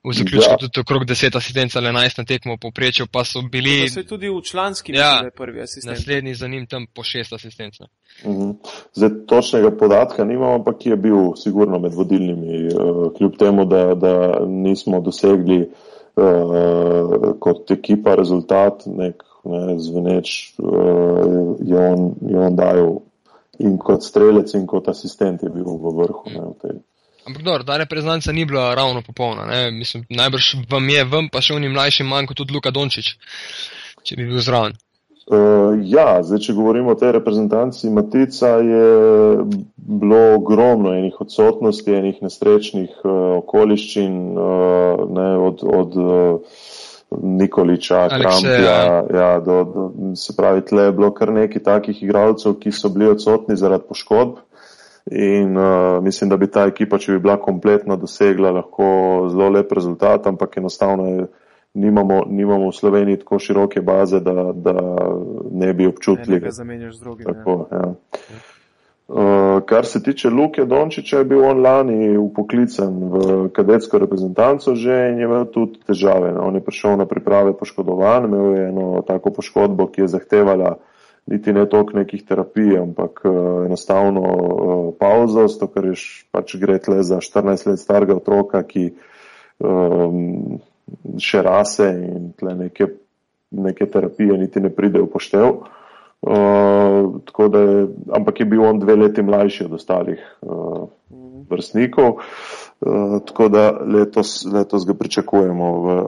[0.04, 0.56] v zaključku ja.
[0.56, 3.80] tudi okrog 10 asistenc ali 11 na tekmo poprečju, pa so bili.
[3.82, 5.98] Pa so tudi v članski ja, prvi asistent.
[5.98, 7.80] Naslednji za njim tam po 6 asistenc.
[7.80, 7.86] Uh
[8.30, 8.42] mhm.
[8.42, 8.54] -huh.
[8.94, 14.40] Zdaj točnega podatka nimamo, ampak je bil sigurno med vodilnimi, uh, kljub temu, da, da
[14.46, 15.60] nismo dosegli
[16.16, 23.00] uh, kot ekipa rezultat, nek ne, zveneč uh, je, on, je on dajal
[23.58, 26.22] in kot strelec in kot asistent je bil v vrhu.
[26.30, 26.78] Ne, v
[27.26, 29.70] Ampak dobro, ta reprezentanca ni bila ravno popolna.
[29.70, 33.14] Mislim, najbrž vam je, vam pa še oni mlajši manj kot tudi Luka Dončić,
[34.06, 34.78] če bi bil zraven.
[35.26, 39.42] Uh, ja, zdaj, če govorimo o tej reprezentanci, Matica je
[39.74, 46.62] bilo ogromno enih odsotnosti, enih nesrečnih uh, okoliščin, uh, ne, od, od uh,
[47.10, 48.78] Nikoliča, Krampija,
[49.18, 53.10] ja, do, do, se pravi, tle je bilo kar nekaj takih igralcev, ki so bili
[53.10, 54.38] odsotni zaradi poškodb.
[55.10, 58.86] In uh, mislim, da bi ta ekipa, če bi bila kompletno dosegla, lahko
[59.30, 61.26] zelo lep rezultat, ampak enostavno je,
[61.78, 64.74] nimamo, nimamo v Sloveniji tako široke baze, da, da
[65.52, 66.40] ne bi občutili.
[66.40, 67.26] Ne, zamenjaš z drugim.
[67.26, 67.78] Tako, ja.
[67.78, 68.42] Ja.
[69.06, 74.96] Uh, kar se tiče Luke Dončiča, je bil on lani upoklican v kadetsko reprezentanco že
[75.12, 76.32] in je imel tudi težave.
[76.34, 76.48] No.
[76.48, 80.74] On je prišel na priprave poškodovan, imel je eno tako poškodbo, ki je zahtevala
[81.26, 85.94] niti ne toliko nekih terapij, ampak uh, enostavno uh, pauzo, zato ker je
[86.30, 88.92] pač gre tle za 14 let starega otroka, ki
[89.58, 90.60] um,
[91.18, 92.90] še rase in tle neke,
[93.50, 95.66] neke terapije niti ne pride v poštev.
[96.26, 100.86] Uh, je, ampak je bil on dve leti mlajši od ostalih uh,
[101.50, 105.98] vrstnikov, uh, tako da letos, letos ga pričakujemo v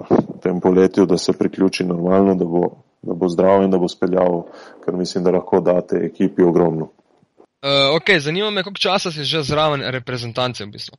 [0.42, 2.70] tem poletju, da se priključi normalno, da bo
[3.02, 4.42] da bo zdrav in da bo speljal,
[4.84, 6.90] ker mislim, da lahko date ekipi ogromno.
[7.62, 10.96] Uh, ok, zanima me, koliko časa si že zraven reprezentance v bistvu.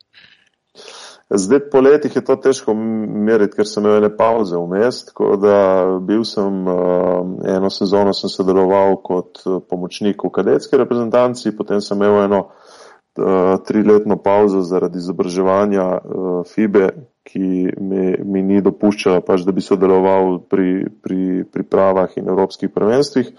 [1.29, 5.59] Zdaj po letih je to težko meriti, ker sem imel ene pauze vmes, tako da
[6.01, 11.97] bil sem uh, eno sezono sem sodeloval kot uh, pomočnik v kadetski reprezentanci, potem sem
[11.97, 12.43] imel eno
[13.65, 15.85] triletno pauzo zaradi izobraževanja
[16.47, 16.85] FIBE,
[17.29, 23.29] ki mi, mi ni dopuščala, pač, da bi sodeloval pri, pri pripravah in evropskih prvenstvih.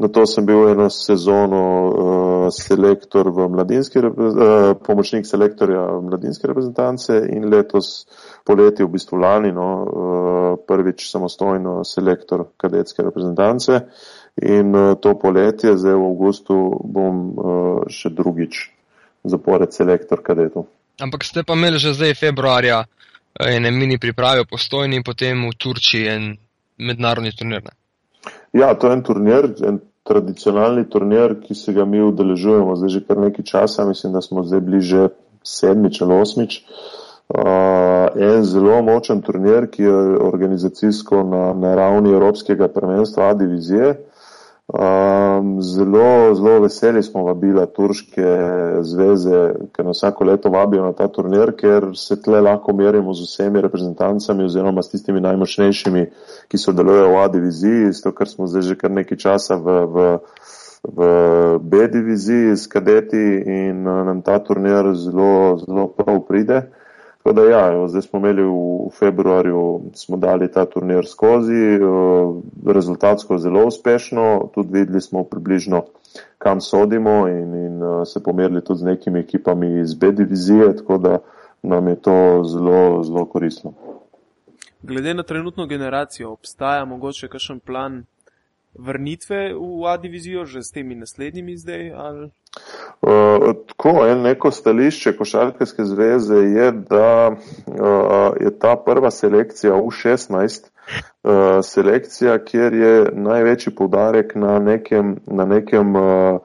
[0.00, 7.16] Na to sem bil eno sezono uh, selektor v mladinski, uh, pomočnik selektorja mladinske reprezentance
[7.32, 8.06] in letos
[8.48, 13.82] poleti, v bistvu lani, no, uh, prvič samostojno selektor kadetske reprezentance
[14.40, 17.52] in uh, to poletje, zdaj v avgustu, bom uh,
[17.92, 18.68] še drugič
[19.28, 20.68] zapored selektor kadetov.
[21.00, 22.84] Ampak ste pa imeli že zdaj februarja
[23.48, 26.32] ene mini priprave postojni in potem v Turčiji en
[26.78, 27.62] mednarodni turnir.
[27.64, 27.76] Ne?
[28.52, 33.02] Ja, to je en turnir, en tradicionalni turnir, ki se ga mi udeležujemo zdaj že
[33.06, 35.08] kar nekaj časa, mislim, da smo zdaj bili že
[35.44, 36.64] sedmič ali osmič.
[37.30, 43.94] Uh, en zelo močen turnir, ki je organizacijsko na, na ravni Evropskega prvenstva A divizije.
[44.72, 48.22] Um, zelo, zelo veseli smo vabila turške
[48.82, 49.40] zveze,
[49.72, 53.60] ker nas vsako leto vabijo na ta turnir, ker se tle lahko merimo z vsemi
[53.60, 56.04] reprezentancami oziroma s tistimi najmočnejšimi,
[56.48, 59.74] ki so delujejo v A diviziji, zato ker smo zdaj že kar nekaj časa v,
[59.90, 60.06] v,
[60.86, 61.10] v
[61.58, 66.62] B diviziji s kadeti in uh, nam ta turnir zelo, zelo prav pride.
[67.22, 68.52] Tako da ja, evo, zdaj smo imeli v,
[68.86, 75.82] v februarju, smo dali ta turnir skozi, uh, rezultatsko zelo uspešno, tudi videli smo približno,
[76.38, 80.98] kam sodimo in, in uh, se pomerili tudi z nekimi ekipami iz B divizije, tako
[80.98, 81.18] da
[81.62, 83.72] nam je to zelo, zelo koristno.
[84.82, 88.04] Glede na trenutno generacijo, obstaja mogoče kakšen plan
[88.74, 91.92] vrnitve v A divizijo že s temi naslednjimi zdaj?
[91.92, 92.30] Ali?
[93.00, 97.76] Uh, tako, en neko stališče Košarkarske zveze je, da uh,
[98.40, 100.66] je ta prva selekcija U16
[101.24, 101.32] uh,
[101.62, 106.40] selekcija, kjer je največji poudarek na nekem, na nekem uh,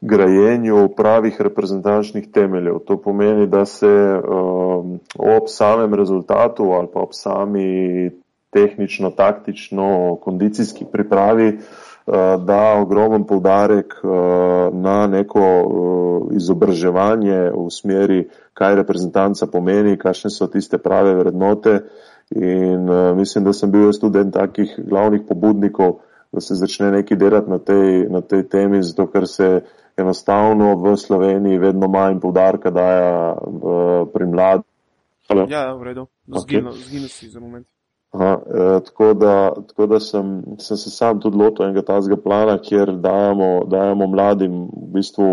[0.00, 2.78] grajenju pravih reprezentančnih temeljev.
[2.86, 3.86] To pomeni, da se
[4.18, 4.84] uh,
[5.18, 8.10] ob samem rezultatu ali pa ob sami
[8.50, 11.58] tehnično, taktično, kondicijski pripravi Eh,
[12.38, 14.08] da ogromen povdarek eh,
[14.72, 18.20] na neko eh, izobraževanje v smeri,
[18.54, 21.80] kaj reprezentanca pomeni, kakšne so tiste prave vrednote.
[22.30, 26.00] In mislim, da sem bil jaz tudi en takih glavnih pobudnikov
[26.32, 29.60] da se začne nekaj delati na tej, na tej temi, zato ker se
[29.96, 33.36] enostavno v Sloveniji vedno manj povdarka daja
[34.12, 34.68] pri mladih.
[35.48, 37.08] Ja, v redu, zginil okay.
[37.08, 37.66] si za moment.
[38.14, 42.58] Aha, eh, tako da, tako da sem, sem se sam tudi lotil enega tazga plana,
[42.62, 45.26] kjer dajemo, dajemo mladim v bistvu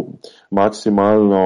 [0.51, 1.43] maksimalno,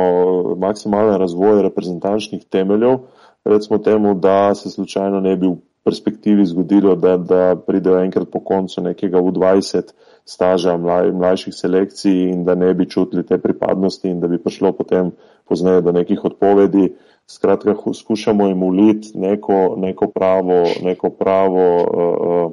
[0.57, 2.99] maksimalno razvoj reprezentančnih temeljev,
[3.45, 8.39] recimo temu, da se slučajno ne bi v perspektivi zgodilo, da, da pridejo enkrat po
[8.39, 9.93] koncu nekega U20
[10.25, 14.73] staža mlaj, mlajših selekcij in da ne bi čutili te pripadnosti in da bi prišlo
[14.75, 15.11] potem
[15.47, 16.89] pozneje do nekih odpovedi.
[17.29, 22.51] Skratka, skušamo jim uliti neko, neko pravo, neko pravo uh,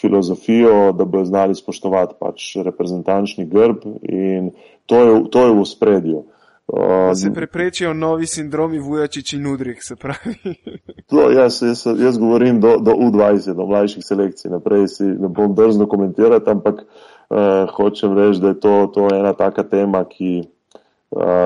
[0.00, 4.50] filozofijo, da bodo znali spoštovati pač reprezentančni grb in
[4.86, 6.24] to je, to je v spredju.
[6.72, 10.34] Da se preprečijo novi sindromi Vujačič in Udrih, se pravi.
[11.10, 14.50] To, jaz, jaz, jaz govorim do, do U20, do mlajših selekcij.
[14.50, 19.32] Naprej si ne bom drzno komentirati, ampak uh, hočem reči, da je to, to ena
[19.32, 20.42] taka tema, ki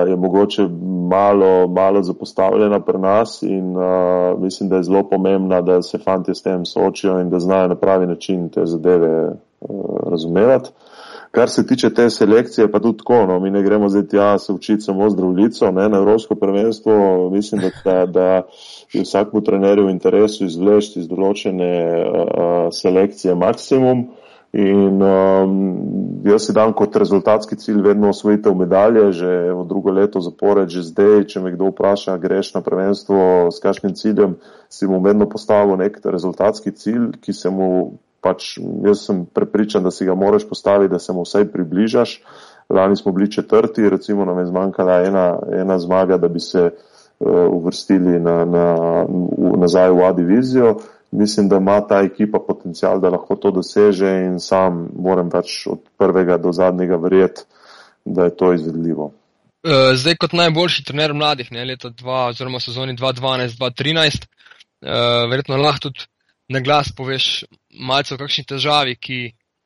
[0.07, 0.67] je mogoče
[1.09, 3.83] malo, malo zapostavljena pri nas in uh,
[4.39, 7.75] mislim, da je zelo pomembna, da se fanti s tem soočijo in da znajo na
[7.75, 10.69] pravi način te zadeve uh, razumevati.
[11.31, 14.53] Kar se tiče te selekcije, pa tudi tako, no, mi ne gremo zdaj tja se
[14.53, 18.41] učiti samo zdravljico, ne, na Evropsko prvenstvo, mislim, da, da, da
[18.93, 21.73] je vsakmu trenerju v interesu izvleči iz določene
[22.07, 23.99] uh, selekcije maksimum.
[23.99, 29.91] Uh, In um, jaz si dam kot rezultatski cilj vedno osvojitev medalje, že v drugo
[29.91, 34.37] leto zapored, že zdaj, če me kdo vpraša, greš na prvenstvo s kakšnim ciljem,
[34.71, 38.55] si mu vedno postavil nek rezultatski cilj, ki se mu pač,
[38.87, 42.21] jaz sem prepričan, da si ga moraš postaviti, da se mu vsaj približaš.
[42.71, 47.27] Lani smo bili četrti, recimo nam je zmanjkala ena, ena zmaga, da bi se uh,
[47.51, 48.65] uvrstili na, na,
[49.07, 50.75] v, nazaj v A divizijo
[51.11, 55.79] mislim, da ima ta ekipa potencial, da lahko to doseže in sam moram pač od
[55.97, 57.41] prvega do zadnjega verjeti,
[58.05, 59.11] da je to izvedljivo.
[59.63, 64.27] E, zdaj, kot najboljši trener mladih, ne leta 2 oziroma sezoni 2012-2013,
[64.81, 66.07] e, verjetno lahko tudi
[66.49, 69.19] na glas poveš malce o kakšni težavi, ki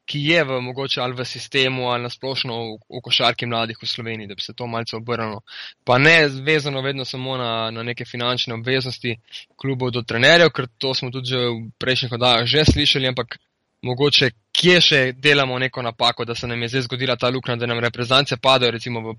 [0.06, 4.28] ki je v mogoče ali v sistemu ali nasplošno v, v košarki mladih v Sloveniji,
[4.28, 5.42] da bi se to malce obrnilo.
[5.86, 9.16] Pa ne vezano vedno samo na, na neke finančne obveznosti
[9.56, 13.38] klubov do trenerjev, ker to smo tudi v prejšnjih oddajah že slišali, ampak
[13.82, 17.70] mogoče kje še delamo neko napako, da se nam je zdaj zgodila ta luknja, da
[17.70, 19.16] nam reprezentance padajo recimo v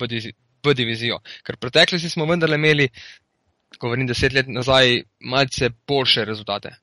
[0.63, 1.19] B divizijo.
[1.43, 2.89] Ker preteklosti smo vendarle imeli,
[3.81, 6.77] govorim deset let nazaj, malce boljše rezultate.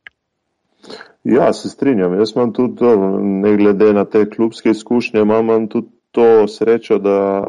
[1.24, 2.18] Ja, se strinjam.
[2.20, 2.86] Jaz imam tudi
[3.22, 7.48] ne glede na te klubske izkušnje, imam tudi to srečo, da,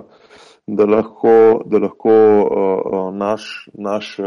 [0.67, 4.27] da lahko, da lahko uh, naš, naš uh,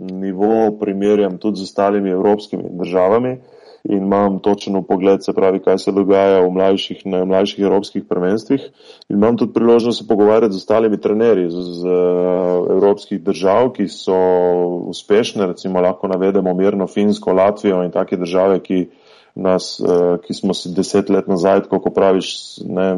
[0.00, 3.32] nivo primerjam tudi z ostalimi evropskimi državami.
[3.32, 3.57] Uh,
[3.88, 8.68] in imam točno pogled, se pravi, kaj se dogaja v mlajših, na mlajših evropskih prvenstvih.
[9.08, 11.98] In imam tudi priložnost se pogovarjati z ostalimi trenerji z, z
[12.76, 14.16] evropskih držav, ki so
[14.92, 18.86] uspešne, recimo lahko navedemo mirno Finsko, Latvijo in take države, ki
[19.38, 22.88] nas, eh, ki smo si deset let nazaj, kako praviš, ne,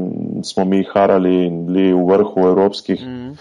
[0.43, 3.33] smo mi harali in bili v vrhu evropskih mm.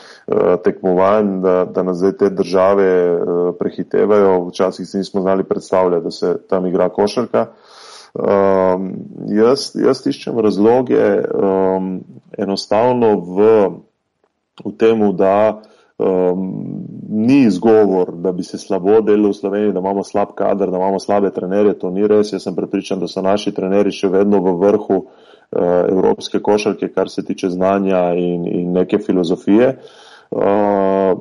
[0.63, 3.17] Tekmovanj, da, da nas zdaj te države eh,
[3.59, 4.47] prehitevajo.
[4.47, 7.45] Včasih si nismo znali predstavljati, da se tam igra košarka.
[8.13, 8.93] Um,
[9.29, 11.99] jaz, jaz iščem razloge um,
[12.37, 13.49] enostavno v,
[14.65, 15.61] v temu, da
[15.97, 16.47] um,
[17.09, 20.99] ni izgovor, da bi se slabo delalo v Sloveniji, da imamo slab kader, da imamo
[20.99, 21.77] slabe trenerje.
[21.79, 22.33] To ni res.
[22.33, 25.09] Jaz sem prepričan, da so naši trenerji še vedno v vrhu uh,
[25.85, 29.73] evropske košarke, kar se tiče znanja in, in neke filozofije.
[29.77, 30.08] Uh,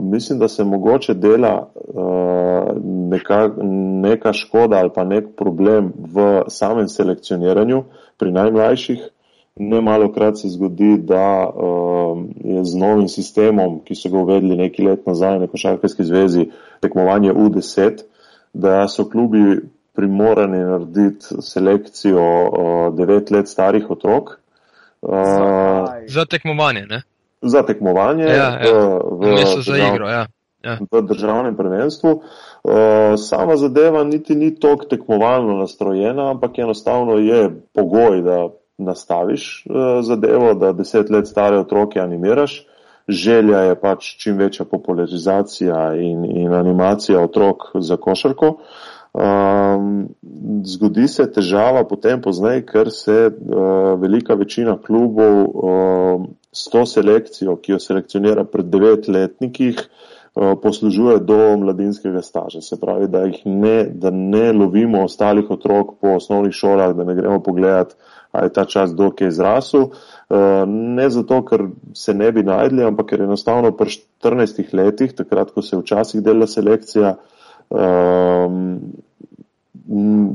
[0.01, 2.03] mislim, da se mogoče dela uh,
[2.85, 3.51] neka,
[4.03, 7.85] neka škoda ali pa nek problem v samem selekcioniranju
[8.19, 8.99] pri najmlajših,
[9.59, 14.57] Ne malo krat se zgodi, da uh, je z novim sistemom, ki so ga uvedli
[14.57, 16.45] nekaj let nazaj na Košarkarski zvezi,
[16.81, 18.05] tekmovanje U10,
[18.55, 19.59] da so klubi
[19.99, 24.39] primorani narediti selekcijo uh, devet let starih otrok.
[25.03, 25.11] Uh,
[26.07, 27.03] za tekmovanje, ne?
[27.43, 28.73] Za tekmovanje ja, ja.
[29.11, 30.27] v, v, za igro, ja.
[30.65, 30.79] Ja.
[30.91, 32.11] v državnem prvenstvu.
[32.19, 40.03] Uh, sama zadeva niti ni toliko tekmovalno nastrojena, ampak enostavno je pogoj, da nastaviš uh,
[40.03, 42.67] zadevo, da deset let stare otroke animiraš.
[43.09, 48.59] Želja je pač čim večja popularizacija in, in animacija otrok za košarko.
[49.19, 50.09] Um,
[50.65, 56.27] zgodi se težava potem poznaj, ker se uh, velika večina klubov uh,
[56.59, 62.61] s to selekcijo, ki jo selekcionira pred devetletnikih, uh, poslužuje do mladinskega staža.
[62.61, 67.43] Se pravi, da, ne, da ne lovimo ostalih otrok po osnovnih šolah, da ne gremo
[67.43, 67.95] pogledati
[68.33, 69.89] a je ta čas dokaj zrasel.
[70.69, 75.63] Ne zato, ker se ne bi najdli, ampak ker enostavno pri 14 letih, takrat, ko
[75.63, 77.15] se je včasih dela selekcija,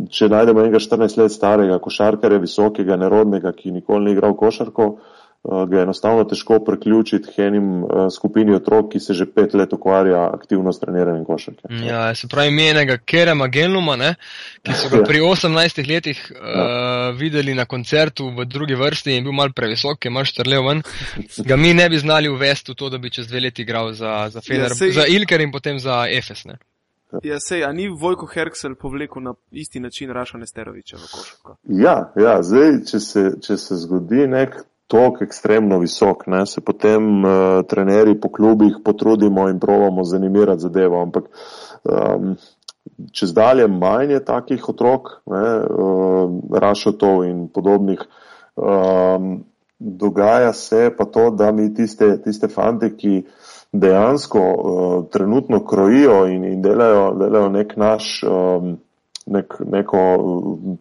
[0.09, 5.22] če najdemo enega 14 let starega košarkarja, visokega, nerodnega, ki nikoli ni igral košarko, Eh,
[5.43, 9.73] ga je enostavno težko priključiti k enim uh, skupini otrok, ki se že pet let
[9.73, 11.67] ukvarja aktivno s treniranjem košarke.
[11.83, 14.15] Ja, se pravi, menega Kerema Genluma, ne,
[14.63, 15.07] ki so ga ja.
[15.07, 20.11] pri 18 letih uh, videli na koncertu v drugi vrsti in bil mal previsok, je
[20.11, 20.83] mal štrlev ven,
[21.45, 24.29] ga mi ne bi znali uvesti v to, da bi čez dve leti igral za,
[24.31, 24.95] za Feder, ja, sej...
[24.95, 26.45] za Ilker in potem za Efes.
[26.47, 26.55] Ne.
[27.21, 31.57] Ja, sej, a ni Vojko Herksel povlekel na isti način Raša Nesteroviča v košarko?
[31.63, 37.23] Ja, ja, zdaj, če se, če se zgodi nek tok ekstremno visok, ne, se potem
[37.23, 41.29] uh, trenerji po klubih potrudimo in provamo zanimirati zadevo, ampak
[41.83, 42.35] um,
[43.11, 48.05] čez dalje manj je takih otrok, ne, uh, rašotov in podobnih.
[48.55, 49.43] Um,
[49.79, 53.23] dogaja se pa to, da mi tiste, tiste fante, ki
[53.73, 58.77] dejansko uh, trenutno krojijo in, in delajo, delajo nek naš, um,
[59.25, 60.03] nek, neko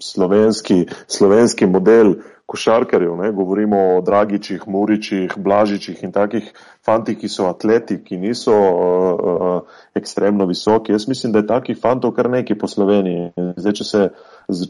[0.00, 2.14] slovenski, slovenski model,
[2.46, 3.32] košarkarjev, ne?
[3.32, 6.52] govorimo o Dragičih, Muričih, Blažičih in takih
[6.84, 10.92] fantih, ki so atleti, ki niso uh, uh, ekstremno visoki.
[10.92, 13.30] Jaz mislim, da je takih fantov kar nekaj po Sloveniji.
[13.56, 14.08] Zdaj, če se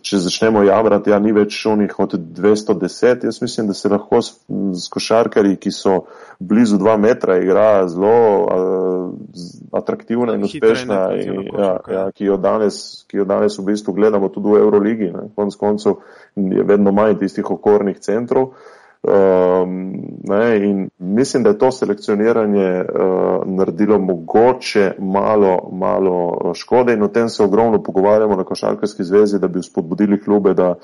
[0.02, 4.34] če začnemo jamrati, ja, ni več onih od 210, jaz mislim, da se lahko s,
[4.76, 6.02] s košarkari, ki so
[6.38, 8.12] blizu 2 metra, igra zelo
[8.42, 8.92] uh,
[9.78, 14.28] atraktivna in uspešna, in, ja, ja, ki, jo danes, ki jo danes v bistvu gledamo
[14.32, 15.10] tudi v Euroligi.
[15.36, 16.02] Konec koncev
[16.36, 18.52] je vedno manj tistih okornih centrov.
[19.02, 19.94] Um,
[20.24, 27.02] ne, in mislim, da je to selekcioniranje uh, naredilo mogoče malo, malo uh, škode in
[27.02, 30.74] o tem se ogromno pogovarjamo na Košarkarski zvezi, da bi spodbudili klube, da,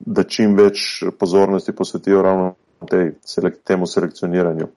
[0.00, 2.54] da čim več pozornosti posvetijo ravno
[2.90, 4.68] tej, selek, temu selekcioniranju.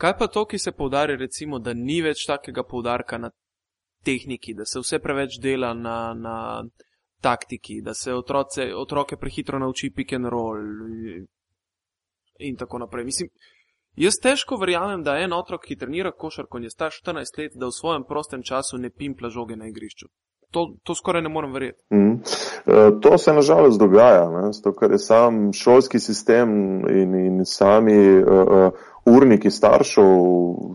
[0.00, 3.30] Kaj pa to, ki se povdarja, recimo, da ni več takega povdarka na
[4.04, 6.36] tehniki, da se vse preveč dela na, na
[7.20, 10.58] taktiki, da se otroce, otroke prehitro nauči pick and roll,
[12.38, 13.04] in tako naprej.
[13.04, 13.28] Mislim,
[13.96, 17.66] jaz težko verjamem, da en otrok, ki trenira košarko in je star 14 let, da
[17.66, 20.08] v svojem prostem času ne pimpa žoge na igrišču.
[20.50, 21.84] To, to skoraj ne morem verjeti.
[21.94, 22.16] Mm.
[23.02, 26.48] To se nažalost dogaja, zato ker je sam šolski sistem
[26.90, 28.72] in, in sami uh,
[29.06, 30.10] urniki staršev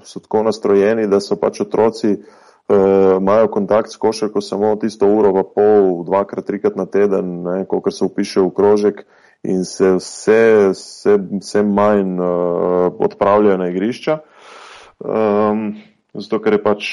[0.04, 2.45] so tako nastrojeni, da so pač otroci uh,
[3.20, 8.06] imajo kontakt s košarko samo tisto uro pa pol, dvakrat, trikrat na teden, koliko se
[8.06, 9.06] upiše v krožek.
[9.46, 14.18] In se vse, vse, vse manj uh, odpravljajo na igrišča.
[15.00, 15.76] Um,
[16.14, 16.88] zato, ker je pač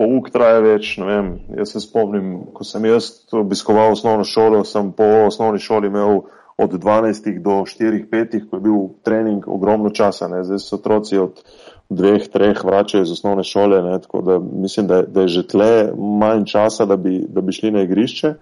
[0.00, 0.94] pouk traja več.
[0.98, 6.22] Vem, jaz se spomnim, ko sem jaz obiskoval osnovno šolo, sem po osnovni šoli imel
[6.56, 10.28] od 12 do 4-5, ko je bil trening ogromno časa.
[10.30, 10.44] Ne.
[10.46, 11.42] Zdaj so otroci od
[11.88, 15.92] dveh, treh vračajo iz osnovne šole, ne, tako da mislim, da, da je že tle
[15.96, 18.34] manj časa, da bi, da bi šli na igrišče.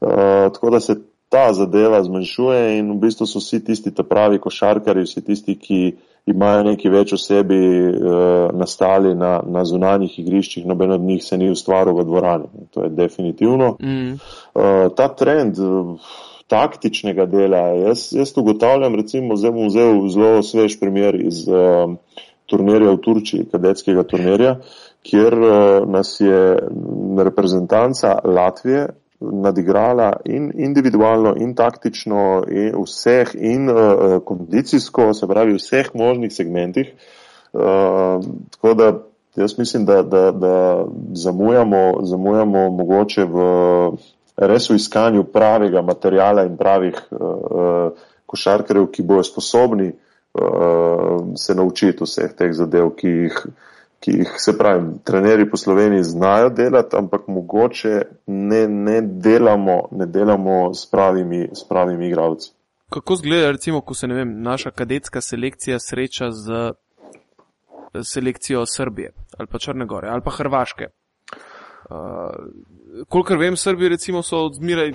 [0.00, 0.08] Uh,
[0.52, 0.96] tako da se
[1.28, 5.78] ta zadeva zmanjšuje in v bistvu so vsi tisti pravi košarkari, vsi tisti, ki
[6.30, 11.38] imajo nekaj več o sebi uh, nastali na, na zunanjih igriščih, noben od njih se
[11.38, 12.68] ni ustvaril v dvorani.
[12.76, 13.74] To je definitivno.
[13.80, 14.14] Mm.
[14.14, 15.98] Uh, ta trend uh,
[16.48, 21.96] taktičnega dela, jaz, jaz ugotavljam, recimo, zdaj bom vzel zelo svež primer iz uh,
[22.46, 24.58] turnirja v Turčiji, kadetskega turnirja,
[25.04, 25.54] kjer uh,
[25.90, 26.58] nas je
[27.24, 28.88] reprezentanca Latvije
[29.20, 36.32] nadigrala in individualno, in taktično, in vseh, in uh, kondicijsko, se pravi, v vseh možnih
[36.32, 36.92] segmentih.
[37.52, 38.92] Uh, tako da
[39.36, 43.38] jaz mislim, da, da, da zamujamo, zamujamo mogoče v
[44.36, 47.90] res v iskanju pravega materijala in pravih uh,
[48.26, 49.92] košarkarjev, ki bojo sposobni
[51.36, 53.44] se naučiti vseh teh zadev, ki jih
[54.04, 60.06] ki jih, se pravi, trenerji po Sloveniji znajo delati, ampak mogoče ne, ne, delamo, ne
[60.06, 62.52] delamo s pravimi, s pravimi igravci.
[62.92, 66.72] Kako zgleda, recimo, ko se vem, naša kadetska selekcija sreča z
[68.02, 70.86] selekcijo Srbije ali pa Črne Gore ali pa Hrvaške?
[71.90, 71.96] Uh,
[73.08, 74.92] kolikor vem, Srbi recimo so odmiraj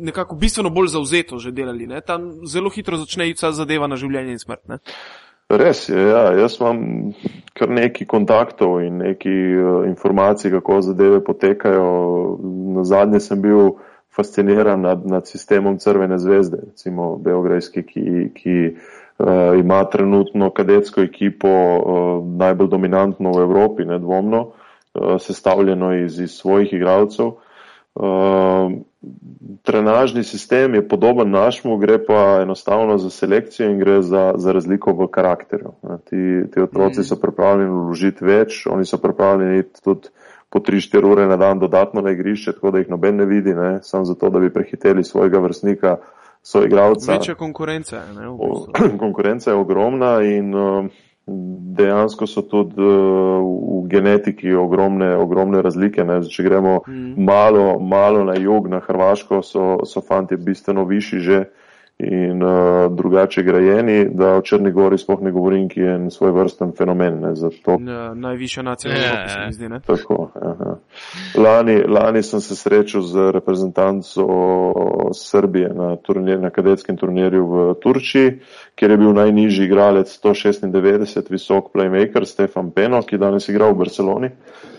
[0.00, 2.00] nekako bistveno bolj zauzeto že delali, ne?
[2.00, 4.64] tam zelo hitro začne iti zadeva na življenje in smrt.
[4.68, 4.78] Ne?
[5.48, 6.32] Res je, ja.
[6.38, 7.12] jaz imam
[7.54, 11.84] kar neki kontaktov in neki uh, informacij, kako zadeve potekajo.
[12.74, 13.76] Na zadnje sem bil
[14.14, 21.52] fasciniran nad, nad sistemom Crvene zvezde, recimo Beograjski, ki, ki uh, ima trenutno kadetsko ekipo
[21.52, 24.63] uh, najbolj dominantno v Evropi, nedvomno, uh,
[25.18, 27.26] sestavljeno iz, iz svojih igralcev.
[27.26, 28.72] Uh,
[29.62, 34.92] trenažni sistem je podoben našemu, gre pa enostavno za selekcijo in gre za, za razliko
[34.92, 35.72] v karakterju.
[36.04, 37.04] Ti, ti otroci mm.
[37.04, 40.08] so pripravljeni vložiti več, oni so pripravljeni tudi
[40.50, 43.78] po 3-4 ure na dan dodatno na igrišče, tako da jih noben ne vidi, ne?
[43.82, 45.96] samo zato, da bi prehiteli svojega vrstnika,
[46.42, 47.12] svojega igralca.
[47.12, 48.02] Večja konkurenca.
[48.16, 50.86] Ne, v konkurenca je ogromna in uh,
[51.26, 53.40] dejansko so tudi uh,
[53.84, 56.04] v genetiki ogromne, ogromne razlike.
[56.04, 56.20] Ne?
[56.28, 57.14] Če gremo mm.
[57.16, 61.44] malo, malo na jug, na Hrvaško, so, so fanti bistveno višji že
[61.98, 66.32] in uh, drugače grajeni, da o Črni gori spoh ne govorim, ki je en svoj
[66.34, 67.20] vrsten fenomen.
[67.20, 69.28] Ne, ja, najvišja nacija, ja, ja.
[69.28, 69.68] se mi zdi.
[69.68, 69.80] Ne?
[69.86, 70.30] Tako,
[71.38, 74.26] lani, lani sem se srečal z reprezentanco
[75.14, 78.38] Srbije na, turnir, na kadetskem turnirju v Turčiji,
[78.74, 84.34] kjer je bil najnižji igralec 196, visok playmaker Stefan Peno, ki danes igra v Barceloni.
[84.34, 84.74] Uh,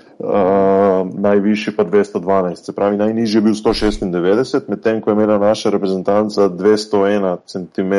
[1.13, 6.49] najvišji pa 212, se pravi, najnižji je bil 196, medtem ko je imela naša reprezentanca
[6.49, 7.93] 201 cm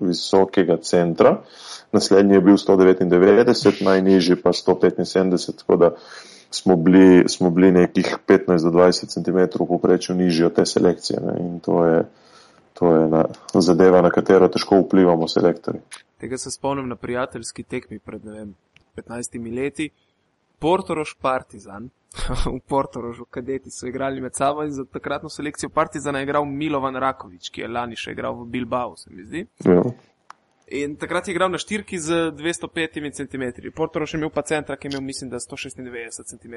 [0.00, 1.36] visokega centra,
[1.92, 5.90] naslednji je bil 199, najnižji pa 175, tako da
[6.50, 11.40] smo bili, smo bili nekih 15 do 20 cm poprečju nižji od te selekcije ne?
[11.40, 12.04] in to je,
[12.74, 15.78] to je na, zadeva, na katero težko vplivamo selektori.
[16.18, 18.54] Tega se spomnim na prijateljski tekmi pred vem,
[18.96, 19.90] 15 leti.
[20.58, 21.90] Portorož Partizan.
[22.46, 26.96] v Portorožu kadeti so igrali med sabo in za takratno selekcijo Partizana je igral Milovan
[26.96, 29.46] Rakovič, ki je lani še igral v Bilbao, se mi zdi.
[29.64, 29.82] Ja.
[30.70, 33.70] In takrat je igral na štirki z 205 cm.
[33.76, 36.54] Portorož je imel pa centra, ki je imel, mislim, da 196 cm.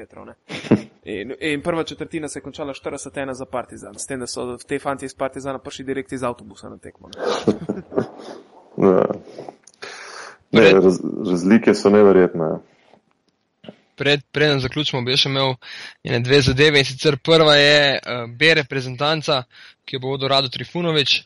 [1.04, 4.78] In, in prva četrtina se je končala 41 za Partizan, s tem, da so te
[4.78, 7.08] fanti iz Partizana prišli direkt iz avtobusa na tekmo.
[8.76, 9.06] ja.
[10.52, 11.00] ne, raz,
[11.30, 12.58] razlike so neverjetne.
[13.96, 15.54] Pred, preden zaključimo, bi še imel
[16.24, 16.80] dve zadeve.
[16.80, 19.42] In sicer prva je uh, B reprezentanca,
[19.84, 21.18] ki jo bo vodil Rado Trifunovič,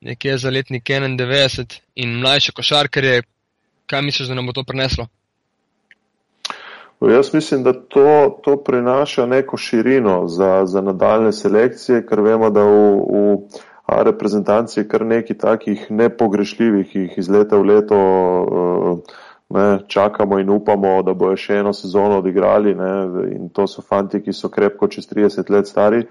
[0.00, 3.22] nekje za letnik 91 in mlajše košarkarje.
[3.88, 5.06] Kaj misliš, da nam bo to prineslo?
[7.00, 12.66] Jaz mislim, da to, to prinaša neko širino za, za nadaljne selekcije, ker vemo, da
[12.66, 17.96] v, v A reprezentanci je kar nekaj takih nepogrešljivih, ki jih iz leta v leto
[17.96, 19.14] uh,
[19.48, 22.74] ne, čakamo in upamo, da bojo še eno sezono odigrali.
[22.74, 22.90] Ne,
[23.32, 26.02] in to so fanti, ki so krepko čez 30 let stari.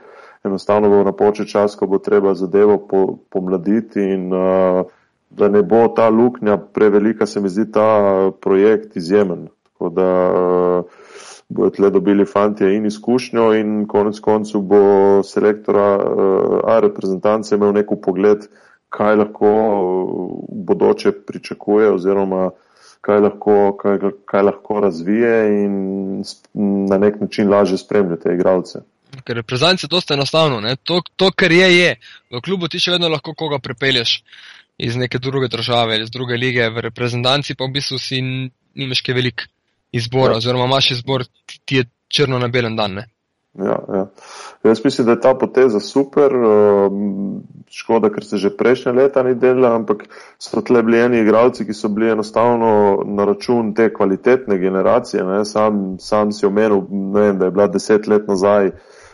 [0.45, 4.85] Enostavno bo napočil čas, ko bo treba zadevo po, pomladiti in uh,
[5.29, 9.47] da ne bo ta luknja prevelika, se mi zdi ta projekt izjemen.
[9.65, 11.01] Tako da uh,
[11.49, 14.79] bojo tle dobili fanti in izkušnjo in konec koncu bo
[15.23, 18.47] selektora uh, A reprezentance imel neko pogled,
[18.89, 22.63] kaj lahko v bodoče pričakuje oziroma uh,
[23.01, 25.33] kaj lahko, kaj, kaj lahko razvije
[25.63, 25.73] in
[26.89, 28.83] na nek način lažje spremljati te igralce.
[29.23, 31.95] Ker reprezentance je dosta enostavno, to, to, kar je, je.
[32.31, 34.21] V klubu ti še vedno lahko koga prepelješ
[34.77, 39.15] iz neke druge države, iz druge lige, v reprezentanci pa v bistvu si nimaš kaj
[39.15, 39.47] velik
[39.91, 40.37] izbor, ja.
[40.37, 42.99] oziroma imaš izbor, ti, ti je črno na belen dan.
[42.99, 43.07] Ne?
[43.57, 44.07] Ja, ja.
[44.63, 46.35] Jaz mislim, da je ta poteza super.
[46.35, 50.05] Um, škoda, ker se že prejšnje leta ni delala, ampak
[50.39, 55.23] so tle bili eni igralci, ki so bili enostavno na račun te kvalitetne generacije.
[55.45, 58.71] Sam, sam si omenil, vem, da je bila deset let nazaj,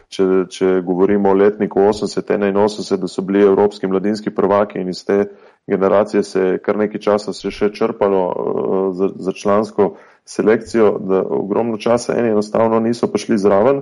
[0.10, 5.26] če, če govorimo o letniku 80-81, da so bili evropski mladinski prvaki in iz te
[5.68, 9.94] generacije se je kar nekaj časa se še črpalo uh, za, za člansko
[10.26, 13.82] selekcijo, da ogromno časa eni enostavno niso prišli zraven.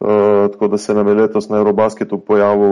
[0.00, 2.68] Uh, tako da se nam je letos na Eurobasketu pojavil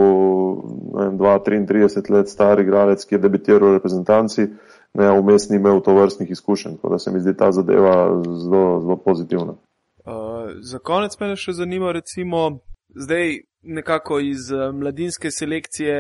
[0.94, 4.46] 2-33 let star igralec, ki je debitiral v reprezentanci,
[4.94, 8.80] ne vmes ni imel to vrstnih izkušenj, tako da se mi zdi ta zadeva zelo,
[8.80, 9.52] zelo pozitivna.
[9.52, 12.60] Uh, za konec me še zanima, recimo,
[12.94, 15.96] zdaj nekako iz uh, mladinske selekcije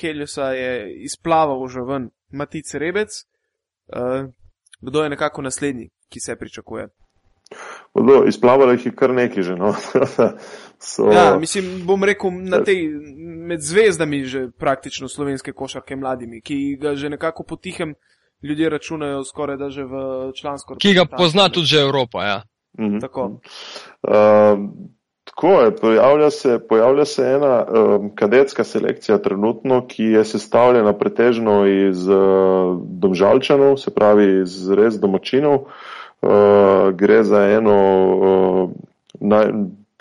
[0.00, 3.10] Heliosa je izplaval že ven Matic Rebec.
[3.90, 4.30] Uh,
[4.80, 6.88] kdo je nekako naslednji, ki se pričakuje?
[7.94, 9.56] Bodo, izplavalo jih je kar nekaj že.
[9.56, 9.74] No.
[10.78, 11.10] so...
[11.12, 12.88] ja, mislim, bom rekel, na tej,
[13.48, 17.94] med zvezdami že praktično slovenske košarke mladimi, ki ga že nekako potihem
[18.42, 20.76] ljudje računajo skoraj da že v člansko.
[20.80, 22.42] Ki ga pozna tudi že Evropa, ja.
[22.80, 22.98] Mhm.
[22.98, 23.22] Tako.
[24.02, 24.58] Uh,
[25.24, 31.66] tako je, pojavlja se, pojavlja se ena um, kadetska selekcija trenutno, ki je sestavljena pretežno
[31.66, 32.16] iz uh,
[32.80, 35.54] domžalčanov, se pravi iz res domačinov.
[35.54, 35.68] Uh,
[36.94, 37.76] gre za eno
[38.14, 38.70] uh,
[39.20, 39.52] naj,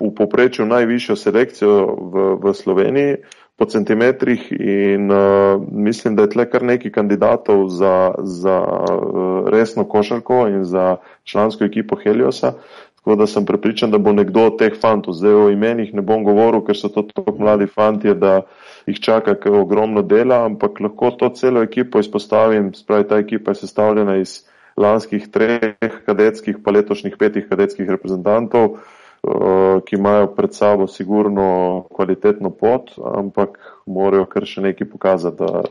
[0.02, 1.76] v poprečju najvišjo selekcijo
[2.14, 3.16] v, v Sloveniji
[3.58, 9.86] po centimetrih in uh, mislim, da je tle kar neki kandidatov za, za uh, resno
[9.86, 12.54] košarko in za člansko ekipo Heliosa.
[12.96, 16.24] Tako da sem prepričan, da bo nekdo od teh fantov, zdaj o imenih ne bom
[16.24, 18.42] govoril, ker so to tako mladi fanti, da
[18.86, 22.74] jih čaka ogromno dela, ampak lahko to celo ekipo izpostavim.
[22.74, 24.44] Spravi, ta ekipa je sestavljena iz
[24.82, 32.50] lanskih treh kadetskih, pa letošnjih petih kadetskih reprezentantov, eh, ki imajo pred sabo sigurno kvalitetno
[32.50, 35.64] pot, ampak morajo kar še nekaj pokazati, da,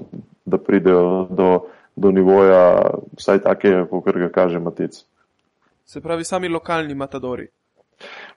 [0.47, 1.51] da pridejo do,
[1.97, 5.03] do nivoja, vsaj take, kot ga kaže Matic.
[5.85, 7.49] Se pravi, sami lokalni matadori.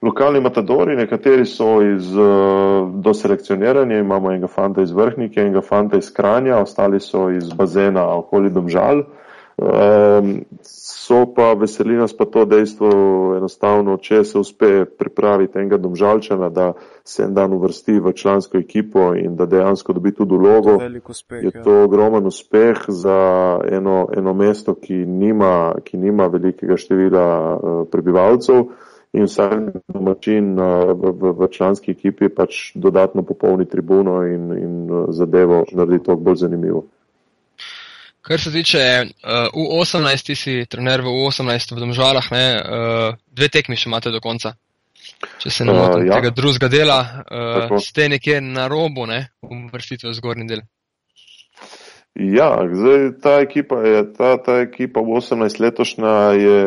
[0.02, 6.10] Lokalni matadori, nekateri so iz uh, doselekcioniranja, imamo enega fanta iz vrhnike, enega fanta iz
[6.12, 9.04] kranja, ostali so iz bazena okoli domžal.
[9.56, 12.88] Um, so pa veseli nas pa to dejstvo,
[13.36, 16.72] enostavno, če se uspe pripraviti enega domžalčana, da
[17.04, 20.78] se en dan uvrsti v člansko ekipo in da dejansko dobi tudi vlogo,
[21.08, 21.62] uspeh, je ja.
[21.62, 23.18] to ogromen uspeh za
[23.70, 28.66] eno, eno mesto, ki nima, ki nima velikega števila uh, prebivalcev.
[29.14, 29.52] In vsak
[29.94, 35.62] domačin uh, v, v, v članski ekipi pač dodatno popolni tribuno in, in uh, zadevo
[35.70, 36.82] naredi to bolj zanimivo.
[38.24, 43.50] Kar se tiče uh, U18, ti si trener v U18 v Domžalah, ne, uh, dve
[43.52, 44.54] tekmi še imate do konca.
[45.42, 46.16] Če se ne motim, Uh, ja.
[46.16, 47.82] tega drugega dela, uh, Tako.
[47.84, 50.64] ste nekje na robu, ne, uvrstitve v zgornji del.
[52.14, 56.58] Ja, zdaj ta ekipa je, ta, ta ekipa v 18 letošnja je,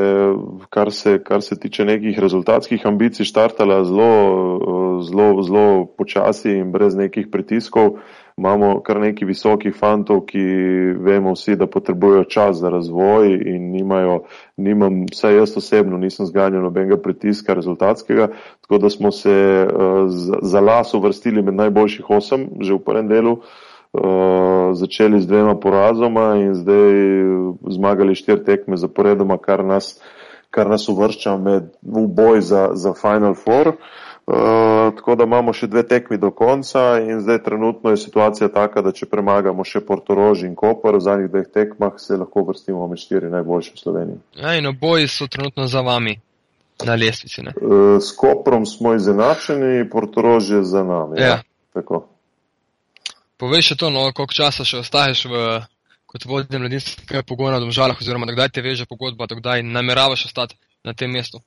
[0.69, 6.73] kar se, kar se tiče nekih rezultatskih ambicij, štartala zelo, eh, zelo, zelo počasi in
[6.75, 8.03] brez nekih pritiskov.
[8.37, 10.41] Imamo kar nekaj visokih fantov, ki
[11.01, 14.19] vemo vsi, da potrebujejo čas za razvoj in nimajo,
[14.61, 18.27] nimam, vsaj jaz osebno nisem zganjal nobenega pritiska rezultatskega,
[18.61, 19.33] tako da smo se
[19.65, 20.05] uh,
[20.41, 23.39] za, las uvrstili med najboljših osem že v prvem delu.
[23.97, 26.93] Uh, začeli z dvema porazoma in zdaj
[27.73, 29.95] zmagali štiri tekme zaporedoma, kar nas,
[30.53, 33.73] kar nas uvršča med, v boj za, za Final Four.
[33.73, 38.81] Uh, tako da imamo še dve tekmi do konca in zdaj trenutno je situacija taka,
[38.81, 42.99] da če premagamo še Portorož in Koper v zadnjih dveh tekmah, se lahko vrstimo med
[42.99, 44.19] štiri najboljše v Sloveniji.
[44.41, 46.17] Ja, in oboji so trenutno za vami
[46.83, 47.41] na lestvici.
[47.41, 47.55] Ne.
[47.55, 51.21] Uh, s Koprom smo izenačeni, Portorož je za nami.
[51.21, 51.39] Ja.
[51.73, 52.03] Tako.
[53.37, 55.49] Povej še to, no, koliko časa še ostaješ v,
[56.09, 60.27] kot voditelj mladinskega pogona v Domžalah, oziroma do kdaj te veže pogodba, do kdaj nameravaš
[60.27, 61.39] ostati na tem mestu.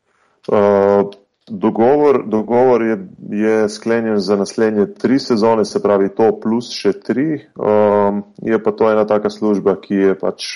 [0.49, 1.11] Uh,
[1.49, 7.47] dogovor dogovor je, je sklenjen za naslednje tri sezone, se pravi to plus še tri.
[7.57, 10.51] Um, je pa to ena taka služba, ki je pač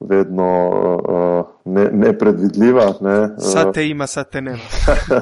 [0.00, 2.86] vedno uh, ne, nepredvidljiva.
[3.00, 3.16] Ne?
[3.38, 4.62] Sad te ima, sad te nema.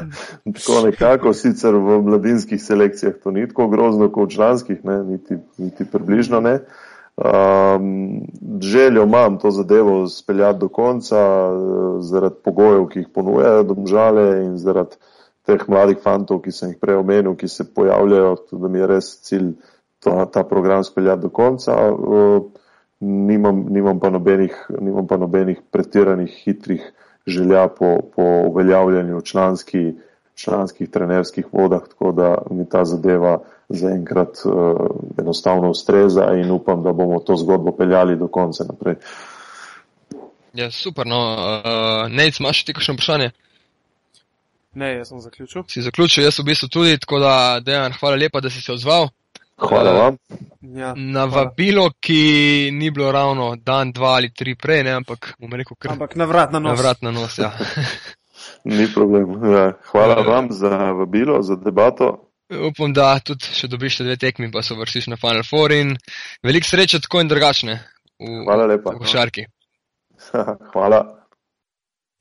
[0.57, 5.03] tako nekako, sicer v mladinskih selekcijah to ni tako grozno kot v članskih, ne?
[5.05, 6.59] Niti, niti približno ne.
[7.17, 8.21] Um,
[8.61, 14.59] željo imam to zadevo speljati do konca eh, zaradi pogojev, ki jih ponujajo domžale in
[14.59, 14.97] zaradi
[15.47, 18.87] teh mladih fantov, ki sem jih prej omenil, ki se pojavljajo, tako da mi je
[18.87, 19.55] res cilj
[20.05, 21.79] ta, ta program speljati do konca.
[21.93, 22.43] Uh,
[23.01, 26.93] nimam, nimam, pa nobenih, nimam pa nobenih pretiranih hitrih
[27.27, 29.95] želja po, po uveljavljanju članski,
[30.35, 33.39] članskih trenerskih vodah, tako da mi ta zadeva
[33.69, 34.53] zaenkrat uh,
[35.19, 38.95] enostavno ustreza in upam, da bomo to zgodbo peljali do konca naprej.
[40.53, 43.31] Ja, super, no, uh, Nec, imaš ti kakšno vprašanje?
[44.75, 45.63] Ne, jaz sem zaključil.
[45.69, 49.09] Si zaključil, jaz v bistvu tudi, tako da, Dejan, hvala lepa, da si se odzval.
[49.59, 50.17] Hvala Eh, vam.
[50.63, 51.43] Ja, Na hvala.
[51.45, 52.21] vabilo, ki
[52.73, 56.25] ni bilo ravno dan, dva ali tri prej, ne, ampak bomo rekel kar Ampak na
[56.25, 56.81] vrat na na nos.
[56.81, 57.39] vrat na nos.
[57.39, 57.53] Ja.
[58.67, 59.25] Ni problem.
[59.45, 60.23] Ja, hvala Ja.
[60.25, 62.26] vam za vabilo, za debato.
[62.47, 65.97] Upam, da tudi še dobiš še dve tekmi, pa se vrstiš na Final Four in
[66.47, 68.93] veliko sreče tako in drugačne v, Hvala lepa.
[68.95, 69.47] v košarki.
[70.73, 71.01] hvala.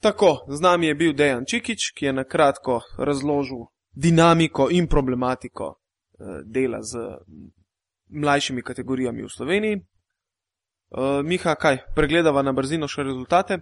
[0.02, 5.70] Tako, z nami je bil Dejan Čikič, ki je na kratko razložil dinamiko in problematiko
[5.76, 7.52] eh, dela z mm,
[8.22, 9.78] mlajšimi kategorijami v Sloveniji.
[9.78, 13.62] Eh, Miha, kaj, pregledava na brzino še rezultate?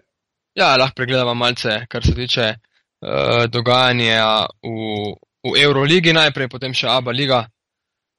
[0.55, 6.88] Ja, lahko pregledamo malce, kar se tiče uh, dogajanja v, v Euroligi najprej, potem še
[6.88, 7.44] Aba Liga,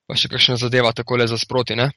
[0.07, 1.89] pa še kakšna zadeva takole za sproti, ne?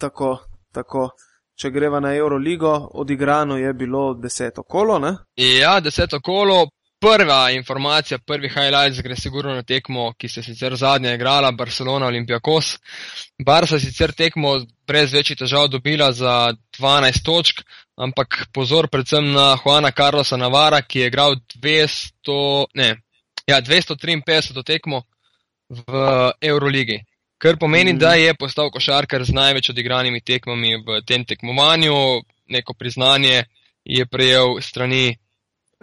[0.00, 0.38] Tako,
[0.72, 1.10] tako.
[1.52, 5.12] Če greva na Euroligo, odigrano je bilo deseto kolo, ne?
[5.36, 6.64] Ja, deseto kolo,
[7.02, 12.76] prva informacija, prvi highlights gre sigurno na tekmo, ki se sicer zadnja igrala, Barcelona Olympiakos.
[13.44, 14.54] Barca je sicer tekmo
[14.88, 17.62] brez večjih težav dobila za 12 točk,
[18.00, 22.38] ampak pozor predvsem na Juana Carlosa Navara, ki je igral 200,
[22.80, 22.94] ne,
[23.52, 25.02] ja, 253 tekmo
[25.68, 27.00] v Euroligi.
[27.38, 27.98] Kar pomeni, Mhm.
[27.98, 33.44] da je postal košarkar z največ odigranimi tekmami v tem tekmovanju, neko priznanje
[33.84, 35.16] je prejel strani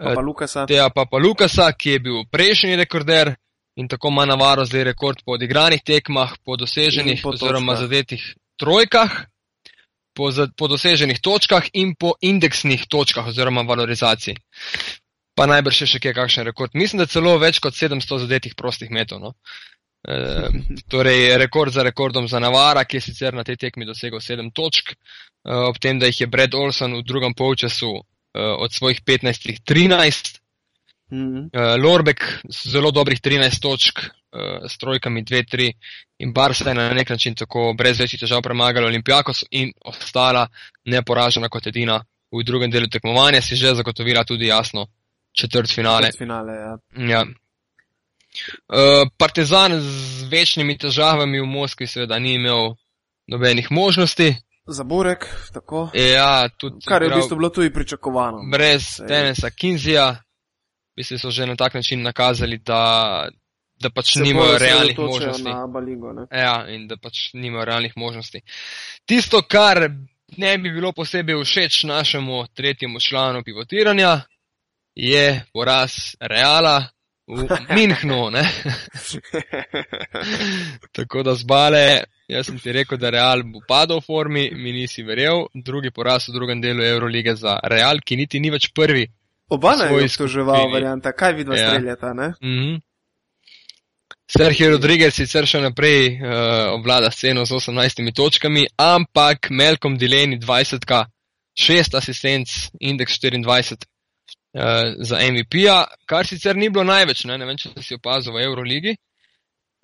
[0.00, 0.66] Pa Lukasa.
[0.66, 3.34] Teja pa pa Lukasa, ki je bil prejšnji rekorder
[3.76, 8.22] in tako ima navaro zdaj rekord po odigranih tekmah, po doseženih po oziroma zadetih
[8.56, 9.28] trojkah,
[10.16, 14.36] po, za, po doseženih točkah in po indeksnih točkah oziroma valorizaciji.
[15.40, 16.74] Pa najbrž še kje kakšen rekord.
[16.76, 19.22] Mislim, da celo več kot 700 zadetih prostih metov.
[19.22, 19.32] No?
[20.04, 20.16] E,
[20.92, 24.92] torej, rekord za rekordom za Navara, ki je sicer na tej tekmi dosegel 7 točk,
[24.92, 24.98] e,
[25.48, 28.02] ob tem, da jih je Brad Olson v drugem polčasu e,
[28.36, 30.36] od svojih 15 13.
[31.10, 31.50] Mhm.
[31.50, 35.72] Uh, Lorbek z zelo dobrih 13 točk, uh, s trojkami 2-3
[36.22, 40.46] in Barca je na nek način tako brez večjih težav premagal Olimpijakos in ostala
[40.84, 41.98] neporažena kot edina
[42.30, 44.86] v drugem delu tekmovanja, si že zagotovila tudi jasno
[45.32, 46.10] četrt finale.
[46.18, 46.78] Finale, ja.
[47.08, 47.24] Ja.
[48.68, 49.88] Uh, Partizan z
[50.30, 52.74] večnimi težavami v Moskvi seveda ni imel
[53.26, 54.36] nobenih možnosti.
[54.66, 55.90] Za Burek, tako.
[55.94, 58.38] Ja, tudi Kar je v igral- bistvu bilo tudi pričakovano.
[58.52, 60.16] brez Tenesa Kinzija,
[60.96, 63.28] mislim, so že na tak način nakazali, da,
[63.80, 65.50] da pač Se nimajo realnih možnosti.
[65.68, 66.26] Baligo, ne?
[66.32, 68.40] Ja, in da pač nimajo realnih možnosti.
[69.06, 69.90] Tisto, kar
[70.36, 74.20] ne bi bilo posebej všeč našemu tretjemu članu pivotiranja,
[74.94, 76.88] je poraz Reala
[77.30, 78.30] v Minhnu.
[80.96, 85.02] Tako da zbale, jaz sem ti rekel, da Real bo padel v formi, mi nisi
[85.02, 85.46] verjel.
[85.54, 89.06] Drugi poraz v drugem delu Eurolige za Real, ki niti ni več prvi.
[89.50, 91.68] Oba naj je obtoževal varianta, kaj vidva Ja.
[91.70, 92.32] streljata, ne?
[92.42, 92.78] Mhm.
[94.30, 100.86] Sergio Rodriguez sicer še naprej uh, obvlada sceno z 18 točkami, ampak Malcolm Delaney 20,
[101.58, 102.46] 6 asistenc,
[102.78, 103.82] indeks 24
[104.54, 104.62] uh,
[104.98, 108.96] za MVP-ja, kar sicer ni bilo največ, ne, ne vem, če si opazil v Euroligi.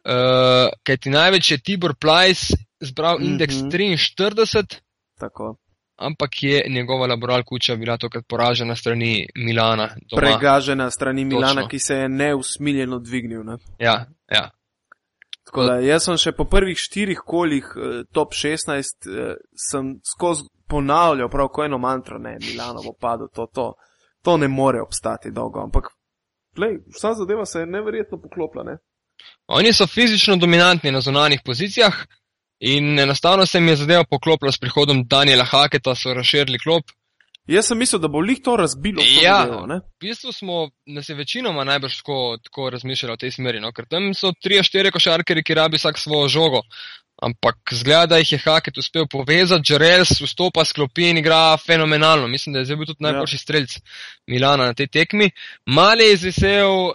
[0.06, 3.70] Uh, Kaj ti največ je Tibor Plajs zbral indeks Mhm.
[3.70, 4.80] 43,
[5.18, 5.56] Tako.
[5.98, 9.88] ampak je njegova laboral kuča bila tokrat poražena strani Milana.
[10.10, 10.20] Doma.
[10.20, 11.68] Pregažena strani Milana, Točno.
[11.68, 13.42] ki se je neusmiljeno dvignil.
[13.44, 13.56] Ne?
[13.78, 14.50] Ja, ja.
[15.46, 20.42] Tako da, jaz sem še po prvih štirih kolih eh, top 16, eh, sem skozi
[20.68, 23.72] ponavljal prav ko eno mantro, ne, Milano bo padel, to, to,
[24.26, 25.84] to ne more obstati dolgo, ampak
[26.56, 28.78] glej, vsa zadeva se je neverjetno poklopila, ne.
[29.46, 31.94] Oni so fizično dominantni na zunanjih pozicijah
[32.60, 36.90] in enostavno se mi je zadeva poklopila s prihodom Daniela Haketa, so razširili klop.
[37.46, 39.02] Jaz sem mislil, da bo lih to razbilo.
[39.22, 39.36] Ja.
[39.44, 39.78] zadevo, ne.
[39.78, 43.70] V bistvu smo, nas je večinoma najbrž tako, tako razmišljali v tej smeri, no?
[43.72, 46.64] ker tam so tri, štiri košarkeri, ki rabi vsak svojo žogo.
[47.22, 52.28] Ampak zgleda, da jih je Haket uspel povezati, Jarels vstopa s klopi in igra fenomenalno.
[52.28, 53.76] Mislim, da je zdaj bil tudi najboljši strelc
[54.26, 55.30] Milana na tej tekmi.
[55.66, 56.92] Mali je izvisel uh,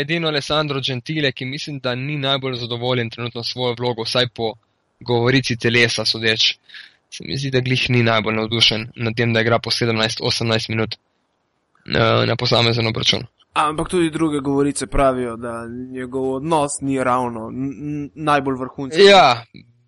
[0.00, 4.52] edino Alessandro Gentile, ki mislim, da ni najbolj zadovoljen trenutno svojo vlogo, vsaj po
[5.00, 6.56] govorici telesa sodeč.
[7.10, 10.94] Se mi zdi, da glih ni najbolj navdušen nad tem, da igra po 17-18 minut
[10.94, 13.24] uh, na posamezen obračun.
[13.68, 17.50] Ampak tudi druge govorice pravijo, da njegov odnos ni ravno
[18.14, 19.02] najbolj vrhunski.
[19.02, 19.44] Ja,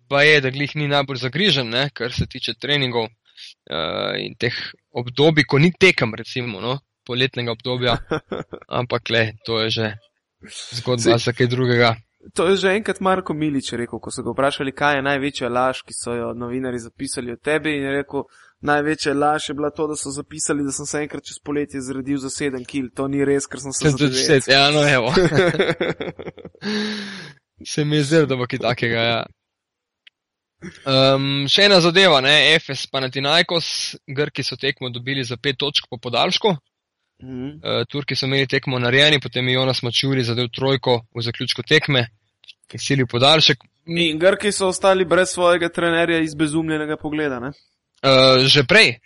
[0.09, 4.55] pa je, da glih ni najbolj zagrižen, ne, kar se tiče treningov uh, in teh
[4.91, 7.97] obdobij, ko ni tekem, recimo, no, poletnega obdobja.
[8.79, 9.93] Ampak le, to je že
[10.79, 11.95] zgodba za kaj drugega.
[12.35, 15.83] To je že enkrat Marko Milič rekel, ko so ga vprašali, kaj je največja laž,
[15.83, 17.75] ki so jo novinari zapisali o tebi.
[17.75, 18.23] In je rekel,
[18.63, 22.17] največja laž je bila to, da so zapisali, da sem se enkrat čez poletje zredil
[22.17, 22.89] za 7 kil.
[22.95, 24.39] To ni res, ker sem se Sem tudi zadeval.
[24.39, 25.13] vse, ja, no, evo.
[27.65, 29.03] Se mi je zdelo, da bo kaj takega.
[29.07, 29.19] Ja.
[30.87, 33.67] Um, še ena zadeva, ne, FS Panathinaikos,
[34.07, 36.55] Grki so tekmo dobili za pet točk po podaljšku.
[37.23, 37.47] Mhm.
[37.63, 42.07] Uh, Turki so imeli tekmo narejeni, potem je Jonas Mačuri zadev trojko v zaključku tekme,
[42.67, 43.63] ki sili podaljšek.
[43.85, 47.39] In Grki so ostali brez svojega trenerja iz bezumljenega pogleda.
[47.39, 47.51] Ne?
[48.03, 48.99] Uh, že prej,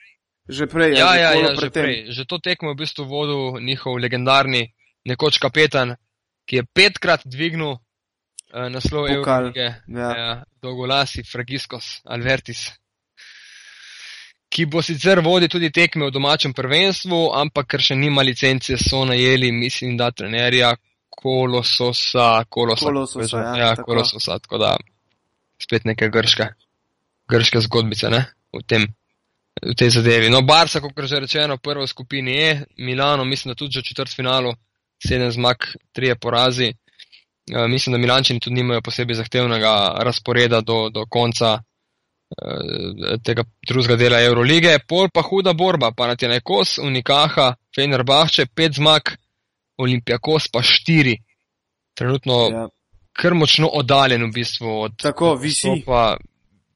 [0.47, 1.83] Že prej, ja, ja, kolo ja, že tem.
[1.83, 1.97] prej.
[2.15, 4.71] Že to tekmo je v bistvu vodil njihov legendarni
[5.03, 5.99] nekoč kapetan,
[6.47, 10.09] ki je petkrat dvignil uh, naslov Eurolige, ja.
[10.15, 10.31] ja,
[10.63, 12.71] dolgolasi Fragiskos Alvertis.
[14.47, 19.03] Ki bo sicer vodil tudi tekme v domačem prvenstvu, ampak ker še nima licence, so
[19.03, 20.71] najeli, mislim, da trenerja
[21.11, 22.47] Kolososa.
[22.47, 23.91] Kolosa, Kolososa, ja, ja tako.
[23.91, 24.71] Kolososa, tako da
[25.59, 26.47] spet neke grške,
[27.29, 28.87] grške zgodbice ne, v, tem,
[29.61, 30.29] v tej zadevi.
[30.29, 33.89] No, Barca, kot že rečeno, prva v skupini je, Milano, mislim, da tudi že v
[33.91, 34.53] četrt finalu,
[34.97, 35.57] sedem zmag,
[35.91, 36.73] trije porazi.
[37.47, 43.95] Uh, mislim, da Milančani tudi nimajo posebej zahtevnega razporeda do, do konca uh, tega drugega
[43.95, 44.79] dela Eurolige.
[44.87, 49.15] Pol pa huda borba, pa na tjene kos, Unikaha, Fenerbahče, pet zmag,
[49.77, 51.15] Olimpijakos pa štiri.
[51.95, 52.67] Trenutno ja.
[53.17, 55.69] Kar močno oddaljen v bistvu od Tako, visi.
[55.69, 56.17] nastopa.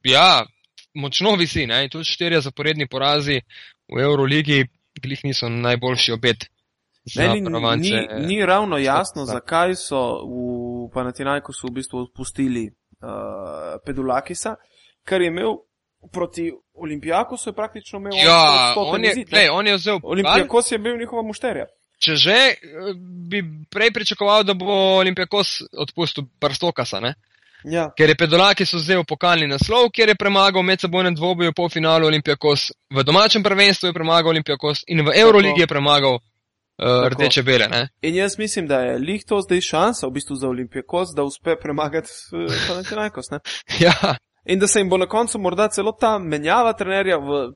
[0.03, 0.45] Ja,
[0.93, 1.89] močno visi, ne?
[1.89, 3.41] tudi štirje zaporedni porazi
[3.91, 4.65] v Euroligi,
[5.01, 6.49] glih niso najboljši obet
[7.17, 7.41] Meni
[7.77, 14.55] ni, ni ravno jasno, zakaj so v Panatinajkosu v bistvu odpustili uh, Pedulakisa,
[15.05, 15.55] ker je imel
[16.13, 18.13] proti Olimpijakosu je praktično imel.
[18.25, 19.99] Ja, on je, lej, on je vzel.
[20.03, 21.65] Olimpijakos je bil njihova mušterja.
[22.01, 22.37] Če že,
[23.29, 27.15] bi prej pričakoval, da bo Olimpijakos odpustil Prstokasa, ne?
[27.63, 27.91] Ja.
[27.97, 32.71] Ker je Pedolaki so vzel pokalni naslov, ker je premagal medsebojnem dvoboju po finalu Olimpijakos,
[32.89, 36.17] v domačem prvenstvu je premagal Olimpijakos in v Euroligi je premagal
[36.81, 37.67] uh, rdeče bele.
[37.71, 37.87] Ne?
[38.01, 41.55] In jaz mislim, da je lih to zdaj šansa v bistvu za Olimpijakos, da uspe
[41.55, 43.25] premagati uh, Panathinaikos.
[43.85, 44.15] ja.
[44.45, 47.51] In da se jim bo na koncu morda celo ta menjava trenerja v,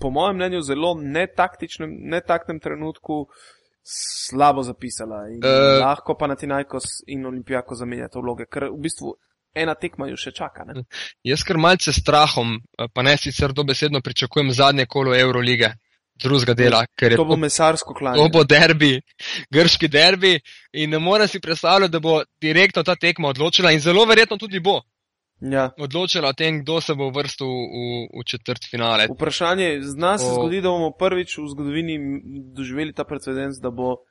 [0.00, 3.26] po mojem mnenju, zelo netaktičnem, netaktnem trenutku
[4.28, 5.28] slabo zapisala.
[5.32, 9.14] In uh, lahko pa na Tinajkos in Olimpijako zamenjata vloge, ker v bistvu
[9.54, 10.64] ena tekma jo še čaka.
[10.68, 10.84] Ne?
[11.26, 12.58] Jaz kar malce strahom,
[12.92, 15.74] pa ne sicer dobesedno pričakujem zadnje kolo Eurolige.
[16.18, 18.18] Drugega dela, ker je to bo mesarsko klanje.
[18.18, 18.96] To bo derbi,
[19.54, 20.32] grški derbi
[20.74, 24.58] in ne morem si predstavljati, da bo direktno ta tekma odločila in zelo verjetno tudi
[24.58, 24.80] bo
[25.40, 25.70] ja.
[25.78, 29.06] odločila o tem, kdo se bo vrstil v, v četrt finale.
[29.10, 30.34] Vprašanje, zna se o...
[30.34, 31.98] zgodi, da bomo prvič v zgodovini
[32.54, 34.02] doživeli ta precedens, da bo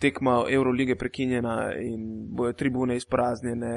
[0.00, 2.04] tekma Eurolige prekinjena in
[2.36, 3.72] bojo tribune izpraznjene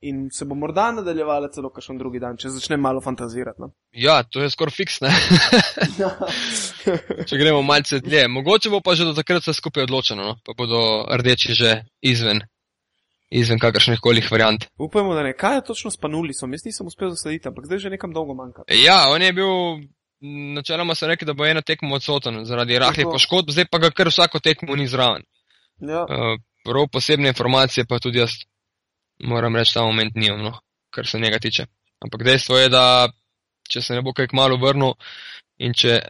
[0.00, 3.60] in se bo morda nadaljevala celo kakšen drugi dan, če začne malo fantazirati.
[3.62, 3.72] No?
[3.92, 5.10] Ja, to je skoraj fiksne.
[7.28, 8.28] če gremo malce dlje.
[8.28, 10.38] Mogoče bo pa že do takrat vse skupaj odločeno, no?
[10.46, 12.46] pa bodo rdeči že izven
[13.30, 14.64] izven kakršnih koli variant.
[14.78, 15.32] Upajmo, da ne.
[15.36, 16.52] Kaj je točno s Panulisom?
[16.52, 18.64] Jaz nisem uspel zaslediti, ampak zdaj že nekam dolgo manjka.
[18.72, 19.52] Ja, on je bil,
[20.20, 24.08] načeloma so rekli, da bo eno tekmo odsoten zaradi rahlih poškodb, zdaj pa ga kar
[24.08, 25.22] vsako tekmo ni zraven.
[25.80, 26.02] Ja.
[26.02, 28.30] Uh, prav posebne informacije pa tudi jaz
[29.18, 30.58] moram reči, ta moment nimam, no,
[30.90, 31.66] kar se njega tiče.
[32.00, 33.08] Ampak dejstvo je, da
[33.70, 34.94] če se ne bo kaj kmalo vrnil
[35.58, 36.00] in če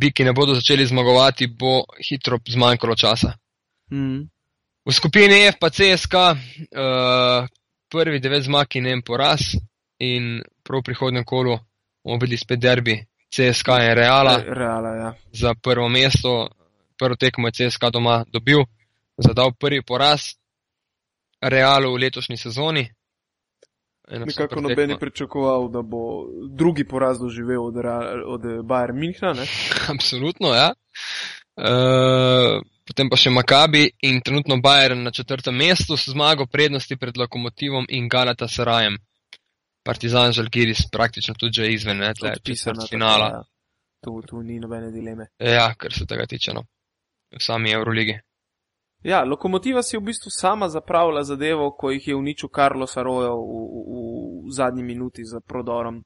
[0.00, 3.34] biki ne bodo začeli zmagovati, bo hitro zmanjkalo časa.
[3.92, 4.24] Mm.
[4.84, 6.38] V skupini F pa CSK, uh,
[6.72, 7.46] eh,
[7.92, 9.54] prvi devet zmag in en poraz,
[10.00, 11.56] in prav v prihodnem kolu
[12.04, 12.96] bomo videli spet derbi
[13.34, 14.38] CSK in Reala.
[14.46, 15.14] Reala ja.
[15.32, 16.48] Za prvo mesto,
[16.98, 18.62] prvo tekmo je CSK doma dobil,
[19.18, 20.38] zadal prvi poraz
[21.42, 22.88] Realu v letošnji sezoni.
[24.08, 27.74] Nekako noben je pričakoval, da bo drugi poraz doživel od,
[28.26, 29.34] od Bayern Münchna.
[29.94, 30.72] Absolutno, ja.
[31.56, 37.16] Uh, potem pa še Makabi in trenutno Bayern na četrtem mestu s zmago prednosti pred
[37.16, 38.98] Lokomotivom in Galata Sarajem.
[39.84, 42.32] Partizan Žalgiris praktično tudi že izven, ne, tle,
[42.90, 43.26] finala.
[43.34, 43.42] Ja.
[44.04, 45.30] Tu, tu ni nobene dileme.
[45.38, 46.64] Ja, kar se tega tiče, no.
[47.32, 48.18] V sami Euroligi.
[49.04, 53.62] Ja, Lokomotiva si v bistvu sama zapravila zadevo, ko jih je uničil Carlos Arroyo v,
[53.70, 54.02] v,
[54.48, 56.00] v zadnji minuti za prodorom.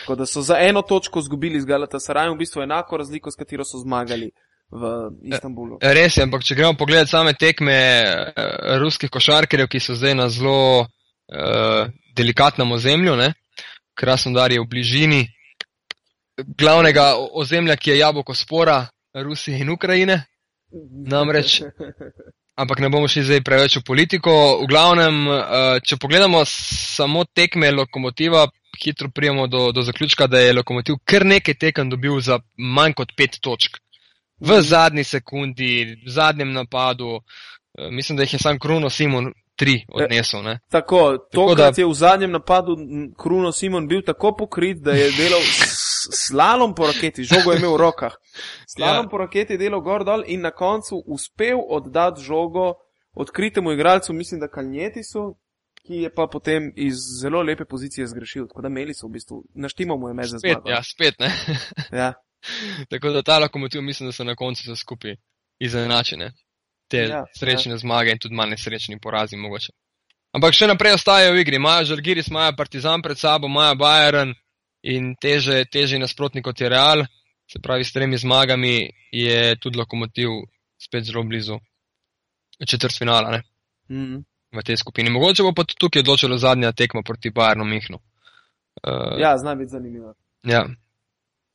[0.00, 3.38] Tako da so za eno točko zgubili z Galata Sarajem, v bistvu enako razliko, s
[3.38, 4.30] katero so zmagali
[4.70, 4.90] v
[5.22, 5.78] Istanbulu.
[5.80, 8.34] E, res je, ampak če gremo pogledati same tekme e,
[8.82, 11.86] ruskih košarkarjev, ki so zdaj na zelo uh,
[12.16, 13.32] delikatnem ozemlju, ne?
[13.94, 15.22] Krasnodar je v bližini
[16.58, 20.22] glavnega ozemlja, ki je jabolko spora Rusije in Ukrajine.
[21.06, 21.60] Namreč,
[22.56, 24.32] ampak ne bomo šli zdaj preveč v politiko.
[24.62, 28.46] V glavnem, uh, če pogledamo samo tekme lokomotiva,
[28.80, 33.12] hitro prijemo do, do zaključka, da je lokomotiv kar nekaj tekem dobil za manj kot
[33.16, 33.76] pet točk
[34.42, 37.20] v zadnji sekundi, v zadnjem napadu.
[37.78, 40.42] Eh, mislim, da jih je sam Kruno Simon tri odnesel.
[40.42, 40.58] Ne?
[40.70, 42.76] Tako, to, da je v zadnjem napadu
[43.18, 45.42] Kruno Simon bil tako pokrit, da je delal
[46.12, 48.16] slalom po raketi, žogo je imel v rokah.
[48.76, 49.10] Slalom ja.
[49.10, 52.74] po raketi je delal gor dol in na koncu uspel oddati žogo
[53.14, 55.36] odkritemu igralcu, mislim, da Kalnjetisu.
[55.82, 59.40] Ki je pa potem iz zelo lepe pozicije zgrešil, tako da imeli so v bistvu,
[59.54, 60.58] naštimo mu je meze spet.
[60.66, 61.30] Ja, spet ne.
[61.90, 62.12] ja.
[62.90, 65.16] Tako da ta lokomotiv mislim, da so na koncu vse skupaj
[65.58, 66.32] izenačene.
[66.92, 67.80] Te ja, srečne ja.
[67.80, 69.72] zmage in tudi manj nesrečni porazi mogoče.
[70.36, 71.56] Ampak še naprej ostajajo v igri.
[71.60, 74.34] Imajo Žalgiris, imajo Partizan pred sabo, imajo Bayern
[74.88, 77.04] in teže, teže nasprotnik kot je Real.
[77.48, 80.44] Se pravi, s tremi zmagami je tudi lokomotiv
[80.80, 81.58] spet zelo blizu
[82.68, 83.40] četrt finala
[83.88, 84.22] mm -hmm.
[84.52, 85.10] v tej skupini.
[85.10, 87.98] Mogoče bo pa tukaj odločilo zadnja tekma proti Bayernu Mihnu.
[88.82, 90.14] Uh, ja, zna biti zanimivo.
[90.42, 90.64] Ja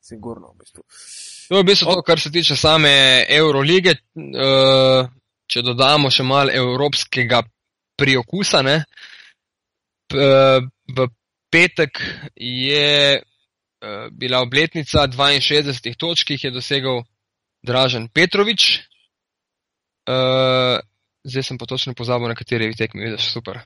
[0.08, 0.52] sigurno.
[0.54, 0.82] V bistvu.
[1.48, 3.90] To je v bistvu to, kar se tiče same Eurolige.
[3.90, 5.08] Eh,
[5.48, 7.42] če dodamo še malo evropskega
[7.98, 8.82] priokusa, ne?
[10.08, 11.08] v
[11.52, 12.00] petek
[12.36, 17.02] je eh, bila obletnica 62 točk, ki jih je dosegel
[17.64, 18.88] Dražen Petrovič.
[20.08, 20.76] Eh,
[21.24, 23.60] zdaj sem pa točno pozabil, na kateri tekmi vidiš super.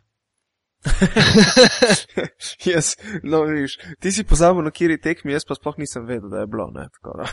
[2.72, 6.42] jaz, no, viš, ti si pozabil na kiri tekmi, jaz pa sploh nisem vedel, da
[6.42, 7.26] je bilo, ne, tako da.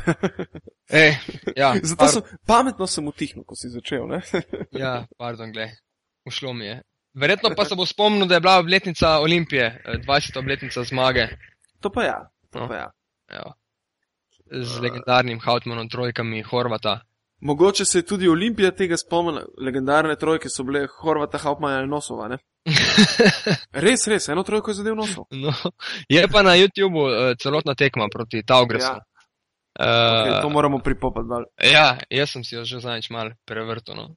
[1.01, 1.15] Ej,
[1.55, 4.21] ja, Zato par- sem, pametno sem utihnil, ko si začel, ne.
[4.71, 5.71] Ja, pardon, glej,
[6.25, 6.81] ušlo mi je.
[7.17, 10.37] Verjetno pa se bo spomnil, da je bila obletnica Olimpije, eh, 20.
[10.39, 11.27] obletnica zmage
[11.81, 12.19] To pa ja,
[12.51, 12.67] to No.
[12.67, 12.87] pa ja.
[13.31, 13.43] ja,
[14.61, 16.99] z legendarnim Hautmanom trojkami Horvata.
[17.41, 22.27] Mogoče se je tudi Olimpija tega spomnila, legendarne trojke so bile Horvata, Hauptmaja in Nosova,
[22.27, 22.37] ne.
[23.85, 25.29] Res, res, eno trojko je zadev Nosov.
[25.31, 25.53] No,
[26.09, 28.87] je pa na YouTubu uh, celotna tekma proti Taugresu.
[28.87, 28.97] Ja.
[28.99, 29.05] Ja.
[29.79, 31.45] Okay, Uh, to moramo pripopati malo.
[31.63, 33.95] ja, jaz sem si jo že zadnjič mal prevrtel.
[33.95, 34.15] No.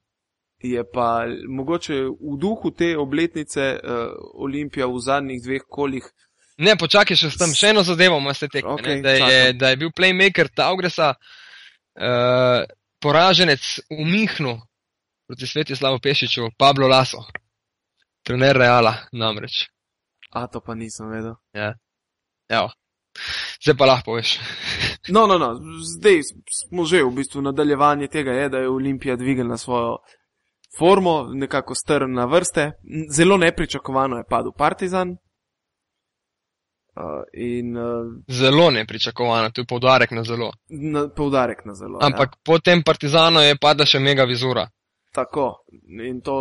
[0.59, 4.11] Je pa mogoče v duhu te obletnice uh,
[4.43, 6.03] Olimpija v zadnjih dveh kolih
[6.57, 8.75] Ne, počakaj še s tem, še eno zadevo ima se tekme.
[8.77, 9.57] Okay, da, je, čakam.
[9.57, 12.61] da je bil playmaker Taugresa uh,
[13.03, 13.59] poraženec
[13.91, 14.55] v Mihnu
[15.27, 17.27] proti Svetislavu Pešiču, Pablo Laso,
[18.23, 19.67] trener Reala namreč.
[20.31, 21.35] A to pa nisem vedel.
[22.49, 22.71] Evo.
[23.61, 24.39] Zdaj pa lahko veš.
[25.11, 29.57] No, no, no, zdaj smo že v bistvu nadaljevanje tega, je, da je Olimpija dvignila
[29.57, 29.97] svojo
[30.79, 32.71] formo, nekako strna vrste.
[33.11, 35.17] Zelo nepričakovano je padel Partizan.
[36.95, 40.51] Uh, in uh, Zelo nepričakovano, tu je poudarek na zelo.
[40.69, 41.97] na, poudarek na zelo.
[42.01, 42.39] Ampak ja.
[42.45, 44.61] po tem Partizanu je pada še mega vizura.
[44.61, 44.69] Ja.
[45.13, 45.65] Tako.
[46.09, 46.35] In to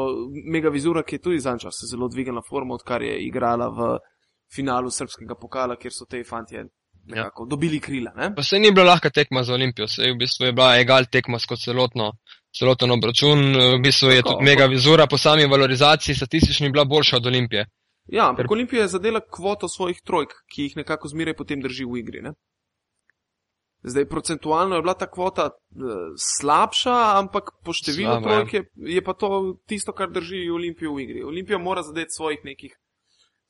[0.53, 3.99] mega vizura, ki je tudi za čas zelo dvignila formo, odkar je igrala v
[4.55, 6.65] finalu srpskega pokala, kjer so te fantje
[7.05, 7.49] nekako ja.
[7.49, 8.13] dobili krila.
[8.17, 8.35] Ne?
[8.35, 11.39] Pa se ni bila lahka tekma za Olimpijo, se v bistvu je bila egal tekma
[11.39, 12.13] skozi celotno,
[12.59, 13.45] celoten obračun.
[13.77, 17.67] V bistvu je Tako, tudi mega vizura po sami valorizaciji statistični bila boljša od Olimpije.
[18.07, 22.01] Ja, ampak Olimpija je zadela kvoto svojih trojk, ki jih nekako zmeraj potem drži v
[22.03, 22.23] igri.
[22.23, 22.35] Ne?
[23.83, 28.37] Zdaj, procentualno je bila ta kvota uh, slabša, ampak po številu Slaba, ja.
[28.37, 28.63] trojk je,
[28.95, 29.29] je pa to
[29.67, 31.25] tisto, kar drži Olimpijo v igri.
[31.27, 32.77] Olimpija mora zadeti svojih nekih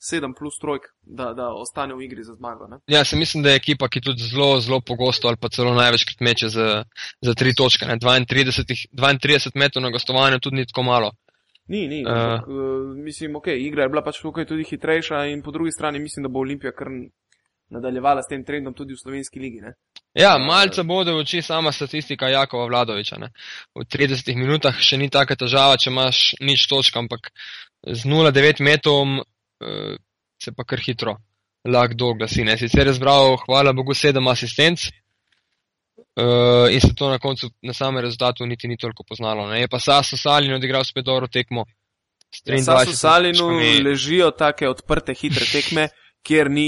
[0.03, 2.67] 7 plus trojk, da, da ostane v igri za zmago.
[2.67, 2.81] Ne?
[2.87, 6.21] Ja, se mislim, da je ekipa, ki tudi zelo, zelo pogosto ali pa celo največkrat
[6.21, 6.69] meče za,
[7.21, 7.87] za tri točke.
[7.87, 7.99] Ne?
[8.01, 11.13] 32, 32 metrov na gostovanju tudi ni tako malo.
[11.69, 12.03] Ni, ni.
[12.07, 15.99] Ampak, uh, mislim, ok, igra je bila pač tukaj tudi hitrejša in po drugi strani
[15.99, 16.91] mislim, da bo Olimpija kar
[17.73, 19.61] nadaljevala s tem trendom tudi v slovenski ligi.
[19.63, 19.75] Ne?
[20.19, 23.19] Ja, malce bode v oči sama statistika Jakova Vladoviča.
[23.19, 23.33] Ne?
[23.75, 27.33] V 30 minutah še ni taka težava, če imaš nič točk, ampak
[27.87, 29.95] z 0,9 metrom uh,
[30.43, 31.17] se pa kar hitro
[31.65, 32.45] lahko doglasi.
[32.45, 32.59] Ne?
[32.59, 34.91] Sicer je zbral, hvala Bogu, sedem asistenc
[36.17, 39.47] uh, in se to na koncu na samem rezultatu niti ni toliko poznalo.
[39.51, 39.61] Ne?
[39.61, 41.65] Je pa Sasso Salin odigral spet dobro tekmo.
[42.45, 43.83] Ja, 23 Sasu Salinu točkami.
[43.83, 45.89] ležijo take odprte, hitre tekme,
[46.25, 46.67] kjer ni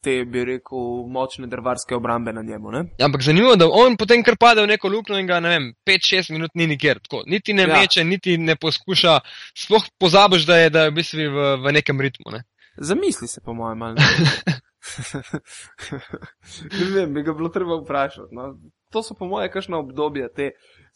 [0.00, 2.70] te, bi rekel, močne drvarske obrambe na njemu.
[2.70, 2.78] Ne?
[2.98, 5.68] Ja, Ampak zanimivo, da on potem kar pade v neko luknjo in ga, ne vem,
[5.88, 7.00] 5-6 minut ni nikjer.
[7.04, 7.76] Tako, niti ne ja.
[7.76, 9.18] meče, niti ne poskuša,
[9.64, 12.32] sploh pozabiš, da je, da je v bistvu v, v nekem ritmu.
[12.32, 12.44] Ne?
[12.80, 13.96] Zamisli se, po mojem, malo.
[16.78, 18.34] ne vem, bi ga bilo treba vprašati.
[18.34, 18.54] No.
[18.92, 20.50] To so, po mojem, kakšno obdobje te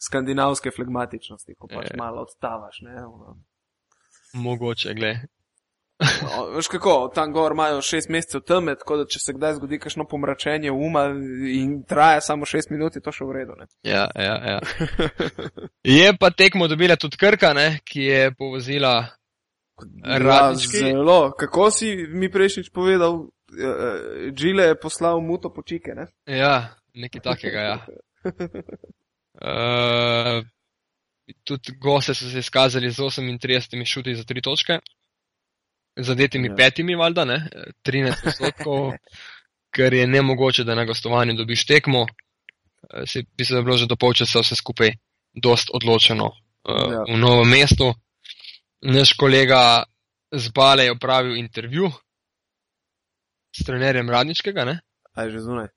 [0.07, 1.97] skandinavske flegmatičnosti, ko pač Je.
[1.97, 2.81] malo odstavaš.
[2.85, 3.37] Ne, ono.
[4.33, 5.25] Mogoče, gled.
[5.99, 9.79] No, veš kako, tam gor imajo šest mesecev teme, tako da če se kdaj zgodi
[9.81, 11.07] kakšno pomračenje uma
[11.49, 13.55] in traja samo šest minut, je to še v redu.
[13.57, 13.65] Ne?
[13.81, 14.59] Ja, ja, ja.
[15.97, 19.07] Je pa tekmo dobila tudi Krka, ne, ki je povozila.
[20.05, 20.77] Radnički.
[20.77, 21.31] Ja, zelo.
[21.37, 23.25] Kako si mi prejšnjič povedal,
[24.33, 26.07] Džile je poslal muto počike, ne?
[26.25, 27.59] Ja, nekaj takega.
[27.59, 27.77] Ja.
[29.37, 30.45] Uh,
[31.47, 34.79] tudi goste so se izkazali z 38 šuti za 3 točke,
[35.97, 36.51] zadetimi Ja.
[36.51, 36.55] ja.
[36.55, 37.49] petimi, valjda, ne?
[37.85, 38.93] 13 odstotkov,
[39.75, 42.05] ker je nemogoče, da na gostovanju dobiš tekmo.
[43.05, 44.91] Se bi se bilo že do polčasa vse skupaj
[45.33, 47.03] dost odločeno uh, Ja.
[47.13, 47.93] v novem mestu.
[48.81, 49.83] Naš kolega
[50.31, 51.91] z Bale je opravil intervju
[53.55, 54.79] s trenerjem Radničkega, ne?
[55.15, 55.67] Aj že zunaj.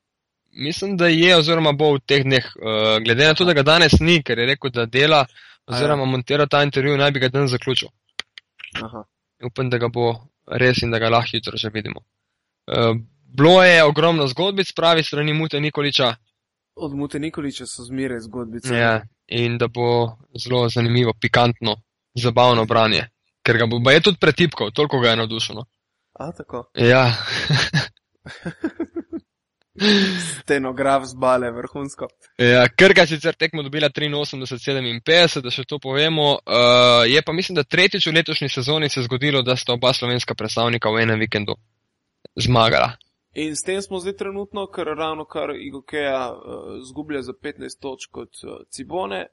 [0.52, 4.00] Mislim, da je, oziroma bo v teh dneh, uh, glede na to, da ga danes
[4.00, 5.24] ni, ker je rekel, da dela,
[5.66, 7.88] oziroma montira ta intervju, naj bi ga dan zaključil.
[8.82, 9.04] Aha.
[9.46, 10.12] Upam, da ga bo
[10.46, 12.00] res in da ga lahko jutro že vidimo.
[12.66, 16.14] Uh, bilo je ogromno zgodbic, pravi strani Mute Nikoliča,
[16.76, 18.74] Od Mute Nikoliča so zmeraj zgodbice.
[18.74, 21.76] ja, in da bo zelo zanimivo, pikantno,
[22.14, 23.08] zabavno branje.
[23.42, 25.64] Ker ga bo, ba je tudi pretipkal, toliko ga je navdušeno.
[26.12, 26.70] A tako.
[26.74, 27.12] Ja,
[30.40, 32.08] Stenograf z bale, vrhunsko.
[32.38, 36.32] Ja, Krka je sicer tekmo dobila 83-57, da še to povemo.
[36.32, 39.92] Uh, je pa mislim, da tretjič v letošnji sezoni se je zgodilo, da sta oba
[39.92, 41.56] slovenska predstavnika v enem vikendu
[42.36, 42.96] zmagala.
[43.34, 48.10] In s tem smo zdaj trenutno, ker ravno kar Igokeja uh, zgublja za 15 točk
[48.10, 49.26] kot uh, Cibone,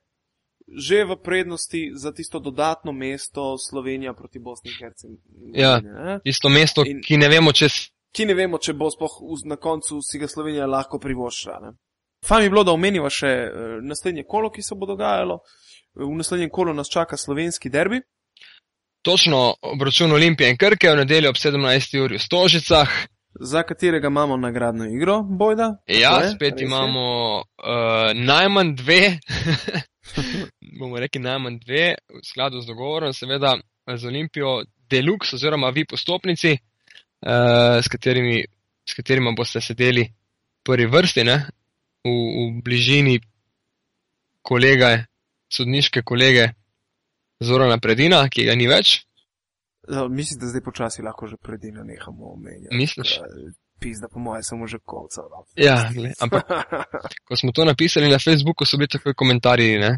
[0.68, 5.52] že v prednosti za tisto dodatno mesto Slovenija proti Bosni in Hercegovini.
[5.56, 5.80] Ja.
[5.80, 6.20] ne?
[6.24, 7.70] Isto mesto, In- ki ne vemo, če
[8.16, 11.60] Ki ne vemo, če bo sploh na koncu si ga Slovenija lahko privoščila.
[11.62, 11.72] ne.
[12.26, 15.40] Fajn bi bilo, da omeniva še eh, naslednje kolo, ki se bo dogajalo.
[15.98, 18.02] V naslednjem kolu nas čaka slovenski derbi.
[19.02, 22.04] točno obračun Olimpije in Krke v nedeljo ob 17.
[22.04, 22.90] uri v Stožicah.
[23.40, 25.78] za katerega imamo nagradno igro, Bojda.
[25.88, 27.44] Ja, je, spet imamo uh,
[28.14, 29.20] najmanj dve,
[30.80, 33.54] bomo rekli najmanj dve, v skladu z dogovorom, seveda
[33.98, 36.58] z Olimpijo Deluxe oziroma vi postopnici,
[37.26, 38.46] uh, s, katerimi,
[38.86, 41.38] s katerima boste sedeli v prvi vrsti, ne?
[42.04, 43.18] v, v bližini
[44.42, 45.08] kolege,
[45.52, 46.52] sodniške kolege
[47.44, 49.02] Zorana Predina, ki ga ni več.
[49.88, 52.76] Ja, Mislim, da zdaj počasi lahko že predina nehamo omenjati.
[52.76, 53.20] Misliš?
[53.80, 55.22] Pizda, po mojem, samo že kolca.
[55.22, 55.46] no.
[55.56, 56.50] Ja, gled, ampak
[57.28, 59.92] ko smo to napisali na Facebooku, so bili takoj komentarji, ne?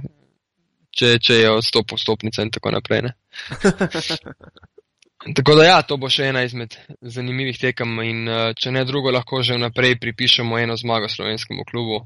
[0.91, 3.07] če, če je odstopil stopnica in tako naprej.
[3.07, 3.13] Ne?
[5.36, 9.11] Tako da ja, to bo še ena izmed zanimivih tekem in eh, če ne drugo,
[9.11, 12.05] lahko že vnaprej pripišemo eno zmago slovenskemu klubu.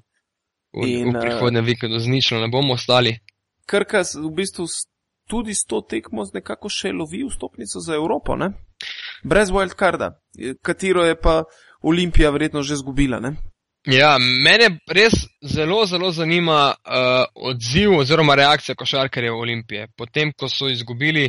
[0.74, 3.20] V, In, v eh, prihodnem vikendu z ničlo ne bomo ostali.
[3.70, 4.66] Krka v bistvu
[5.30, 8.50] tudi s to tekmo nekako še lovi vstopnico za Evropo, ne?
[9.24, 10.18] Brez wildcarda,
[10.66, 11.44] katero je pa
[11.86, 13.38] Olimpija verjetno že zgubila, ne?
[13.84, 19.90] Ja, mene res zelo, zelo zanima uh, odziv oziroma reakcija košarkarjev Olimpije.
[19.98, 21.28] Potem, ko so izgubili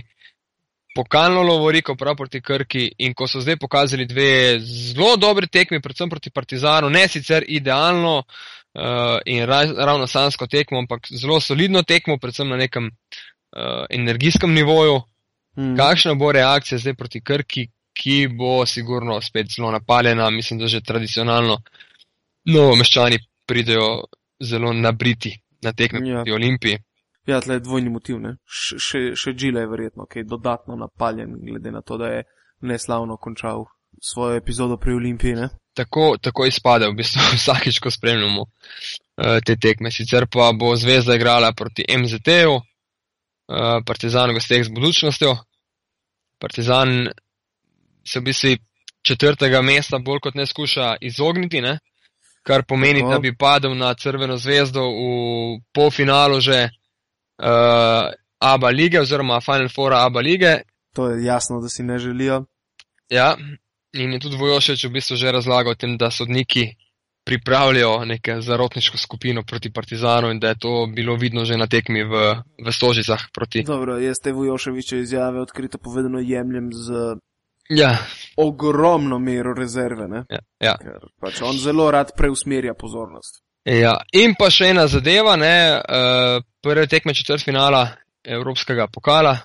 [0.95, 6.11] pokalno lovoriko prav proti Krki in ko so zdaj pokazali dve zelo dobre tekme, predvsem
[6.11, 12.19] proti Partizanu, ne sicer idealno uh, in ra ravno sansko tekmo, ampak zelo solidno tekmo,
[12.19, 15.01] predvsem na nekem uh, energijskem nivoju.
[15.57, 15.77] Hmm.
[15.77, 20.81] Kakšna bo reakcija zdaj proti Krki, ki bo sigurno spet zelo napaljena, mislim, da že
[20.81, 21.61] tradicionalno
[22.45, 24.05] novomeščani pridejo
[24.43, 26.15] zelo nabriti na tekme Ja.
[26.15, 26.79] proti Olimpiji.
[27.27, 28.37] Ja, tle je dvojni motiv, ne?
[28.45, 32.25] Še, še, še Džila je verjetno, ki je dodatno napaljen, glede na to, da je
[32.61, 33.65] neslavno končal
[34.03, 35.49] svojo epizodo pri Olimpiji, ne?
[35.75, 39.91] Tako, tako izpade v bistvu vsakič, ko spremljamo uh, te tekme.
[39.91, 45.35] Sicer pa bo Zvezda igrala proti MZT-ju, uh, Partizan gosteh z budučnostjo.
[46.39, 47.09] Partizan
[48.05, 48.57] se v bistvu
[49.05, 51.79] četrtega mesta bolj kot ne skuša izogniti, ne?
[52.45, 53.11] kar pomeni, Tako.
[53.11, 56.69] da bi padel na Crveno zvezdo v polfinalu že
[57.43, 60.61] uh, ABA lige oziroma Final Four ABA lige.
[60.95, 62.45] To je jasno, da si ne želijo.
[63.11, 63.37] Ja,
[63.93, 66.75] in je tudi Vojošeč v bistvu že razlagal o tem, da sodniki
[67.25, 72.05] pripravljajo neko zarotniško skupino proti Partizanu in da je to bilo vidno že na tekmi
[72.05, 72.35] v,
[72.67, 73.63] v Stožicah proti.
[73.63, 77.17] Dobro, jaz te Vujoševiče izjave odkrito povedano jemljem z
[77.69, 77.97] Ja,
[78.37, 80.25] ogromno mero rezerve, ne?
[80.29, 80.75] ja, ja.
[80.77, 83.41] Ker pač on zelo rad preusmerja pozornost.
[83.65, 83.95] Ja.
[84.13, 87.87] In pa še ena zadeva, ne, uh, prve tekme četrtfinala
[88.25, 89.37] Evropskega pokala,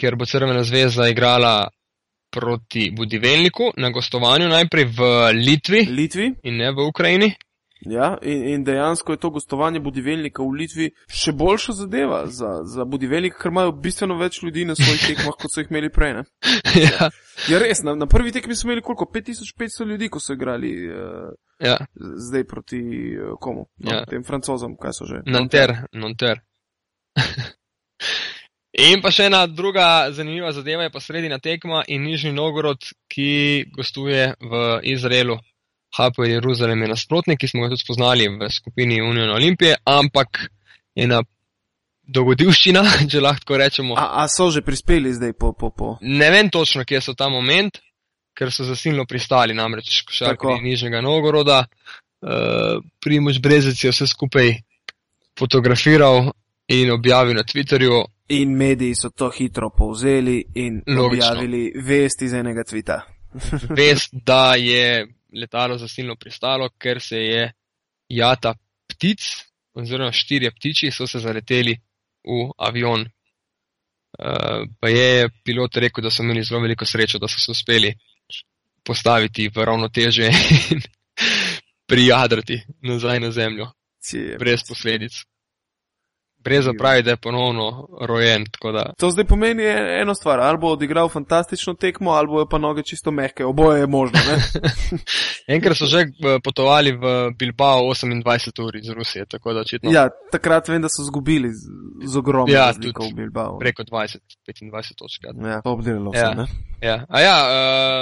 [0.00, 1.68] kjer bo Crvena zvezda igrala
[2.34, 7.30] proti Budivelniku na gostovanju najprej v Litvi Litvi, in ne v Ukrajini.
[7.90, 12.84] Ja, in, in dejansko je to gostovanje Budivelnika v Litvi še boljša zadeva za, za
[12.84, 16.24] Budivelnik, ker imajo bistveno več ljudi na svojih tekmah, kot so jih imeli prej, ne?
[16.86, 17.10] ja,
[17.48, 19.04] Ja, res, na, na prvi tekmi so imeli koliko?
[19.14, 21.76] 5500 ljudi, ko so igrali uh, ja.
[22.28, 23.66] zdaj proti uh, komu?
[23.76, 24.04] No, ja.
[24.10, 25.22] Tem francozom, kaj so že?
[25.26, 26.40] Nanter, Nanter.
[28.84, 33.66] In pa še ena druga zanimiva zadeva je pa sredina tekma in Nižni Novgorod, ki
[33.74, 34.62] gostuje v
[34.94, 35.38] Izraelu.
[35.94, 40.48] Hapo Jeruzalem je nasprotnik, ki smo ga tudi spoznali v skupini Union Olimpije, ampak
[40.94, 41.20] ena
[42.04, 43.96] dogodivščina, če lahko rečemo.
[43.98, 45.96] A, a so že prispeli zdaj po, po, po.
[46.02, 47.78] Ne vem točno, kje so ta moment,
[48.34, 50.10] ker so zasilno pristali, namreč Tako.
[50.10, 51.64] košarkarji Nižnega Novgoroda.
[52.24, 54.54] Uh, Primož Brezec je vse skupaj
[55.38, 56.32] fotografiral
[56.72, 58.04] in objavil na Twitterju.
[58.34, 61.04] In mediji so to hitro povzeli in Logično.
[61.06, 63.02] objavili vest iz enega tvita.
[63.78, 65.04] Vest, da je
[65.34, 67.52] letalo zasilno pristalo, ker se je
[68.08, 68.54] jata
[68.88, 69.26] ptic,
[69.74, 71.74] oziroma štirje ptiči so se zaleteli
[72.24, 73.04] v avion.
[74.14, 77.90] Uh, pa je pilot rekel, da so imeli zelo veliko srečo, da so se uspeli
[78.84, 80.28] postaviti v ravnoteže
[80.70, 80.82] in
[81.86, 84.38] prijadrati nazaj na zemljo, Cije.
[84.38, 85.24] brez posledic.
[86.44, 90.68] Breza pravi, da je ponovno rojen, da To zdaj pomeni e- eno stvar, ali bo
[90.68, 94.18] odigral fantastično tekmo, ali bo pa noge čisto mehke, oboje je možno.
[95.48, 100.08] Enkrat so že eh, potovali v Bilbao 28 ur iz Rusije, tako da očitno Ja,
[100.32, 101.60] takrat vem, da so zgubili z,
[102.04, 103.58] z ogromno Ja, razliko v Bilbao.
[103.58, 104.18] preko 20-25
[104.96, 105.24] točk.
[105.24, 105.48] ja.
[105.50, 106.30] Ja, to obdelalo Ja.
[106.30, 106.46] vse, ne?
[106.80, 107.06] Ja.
[107.08, 107.36] A ja,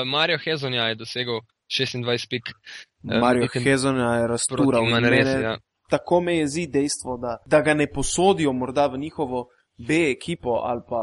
[0.02, 1.40] uh, Mario Hezonja je dosegel
[1.70, 2.42] 26 pik.
[2.48, 4.84] Eh, Mario Hezonja je raztural.
[4.90, 5.56] Manresi, Mene ja.
[5.92, 9.46] Tako me jezi dejstvo, da, da ga ne posodijo morda v njihovo
[9.88, 11.02] B ekipo ali pa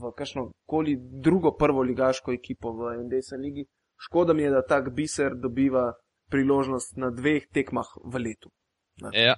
[0.00, 0.96] v kakšno koli
[1.26, 3.66] drugo prvo ligaško ekipo v NDS ligi.
[4.04, 5.92] Škoda mi je, da tak biser dobiva
[6.30, 8.50] priložnost na dveh tekmah v letu.
[9.12, 9.36] Ja,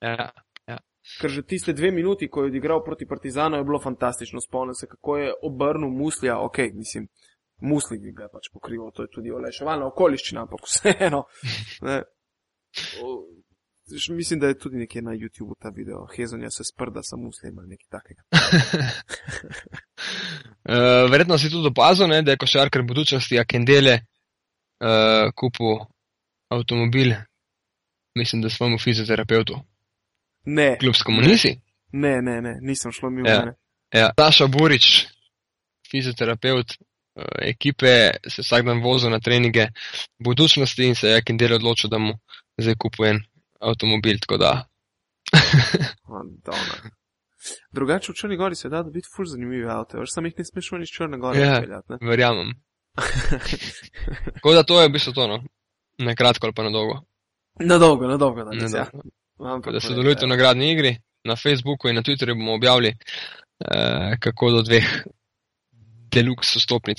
[0.00, 0.30] ja.
[0.68, 0.78] Ja.
[1.20, 4.40] Ker že tiste dve minuti, ko je odigral proti Partizanu, je bilo fantastično.
[4.40, 7.08] Spomnim se, kako je obrnil muslja, ok, mislim,
[7.60, 11.24] musli bi ga pač pokrival, to je tudi olajševalna okoliščina, ampak vseeno.
[11.82, 12.02] Ne.
[14.10, 17.68] Mislim, da je tudi nekje na YouTubu ta video, Hezonja se sprda sa muslim ali
[17.68, 18.22] nekaj takega.
[20.64, 23.94] Uh, verjetno si tudi opazil, ne, da je košarkar budučnosti Akendele
[24.80, 25.84] uh, kupil
[26.48, 27.14] avtomobil,
[28.18, 29.60] mislim, da svojemu fizioterapeutu.
[30.44, 31.60] Ne, Klubskemu nisi?
[31.92, 33.38] ne, ne, ne, nisem šlo mimo Ja.
[33.38, 33.54] mene.
[33.94, 34.10] Ja.
[34.18, 35.06] Saša Burič,
[35.90, 39.66] fizioterapeut uh, ekipe, se vsak dan vozil na treninge
[40.18, 42.14] budučnosti in se je Akendele odločil, da mu
[42.58, 43.20] zdaj kupuje en
[43.60, 44.52] avtomobil, tako da.
[47.72, 50.72] Drugače v Črni Gori se da dobiti fur zanimive avto, veš sam jih ne smeš
[50.72, 51.60] ven iz Črne Gore Ja.
[51.88, 51.98] ne?
[52.00, 52.52] Verjamem.
[54.34, 55.38] Tako da to je v bistvu to, no.
[55.98, 57.00] Na kratko ali pa na dolgo.
[57.60, 58.86] Na dolgo, na dolgo, da ne ja.
[59.38, 60.96] Ampak da sodelujte v nagradni igri.
[61.24, 64.88] Na Facebooku in na Twitterju bomo objavili, eh, kako do dveh
[66.12, 66.98] deluxe vstopnic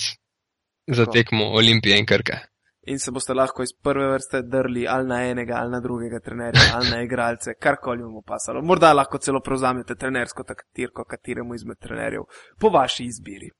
[0.87, 2.37] za tekmo Olimpije in Krke.
[2.87, 6.61] In se boste lahko iz prve vrste drli ali na enega ali na drugega trenerja
[6.73, 8.61] ali na igralce, karkoli vam bo pasalo.
[8.61, 12.25] Morda lahko celo prevzamete trenersko taktirko kateremu izmed trenerjev
[12.59, 13.51] po vaši izbiri.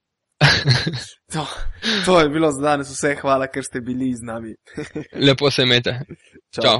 [1.34, 1.48] To,
[2.06, 4.56] to je bilo za danes vse, hvala, ker ste bili z nami.
[5.27, 5.99] Lepo se imejte.
[6.56, 6.64] Čau.
[6.64, 6.80] Čau.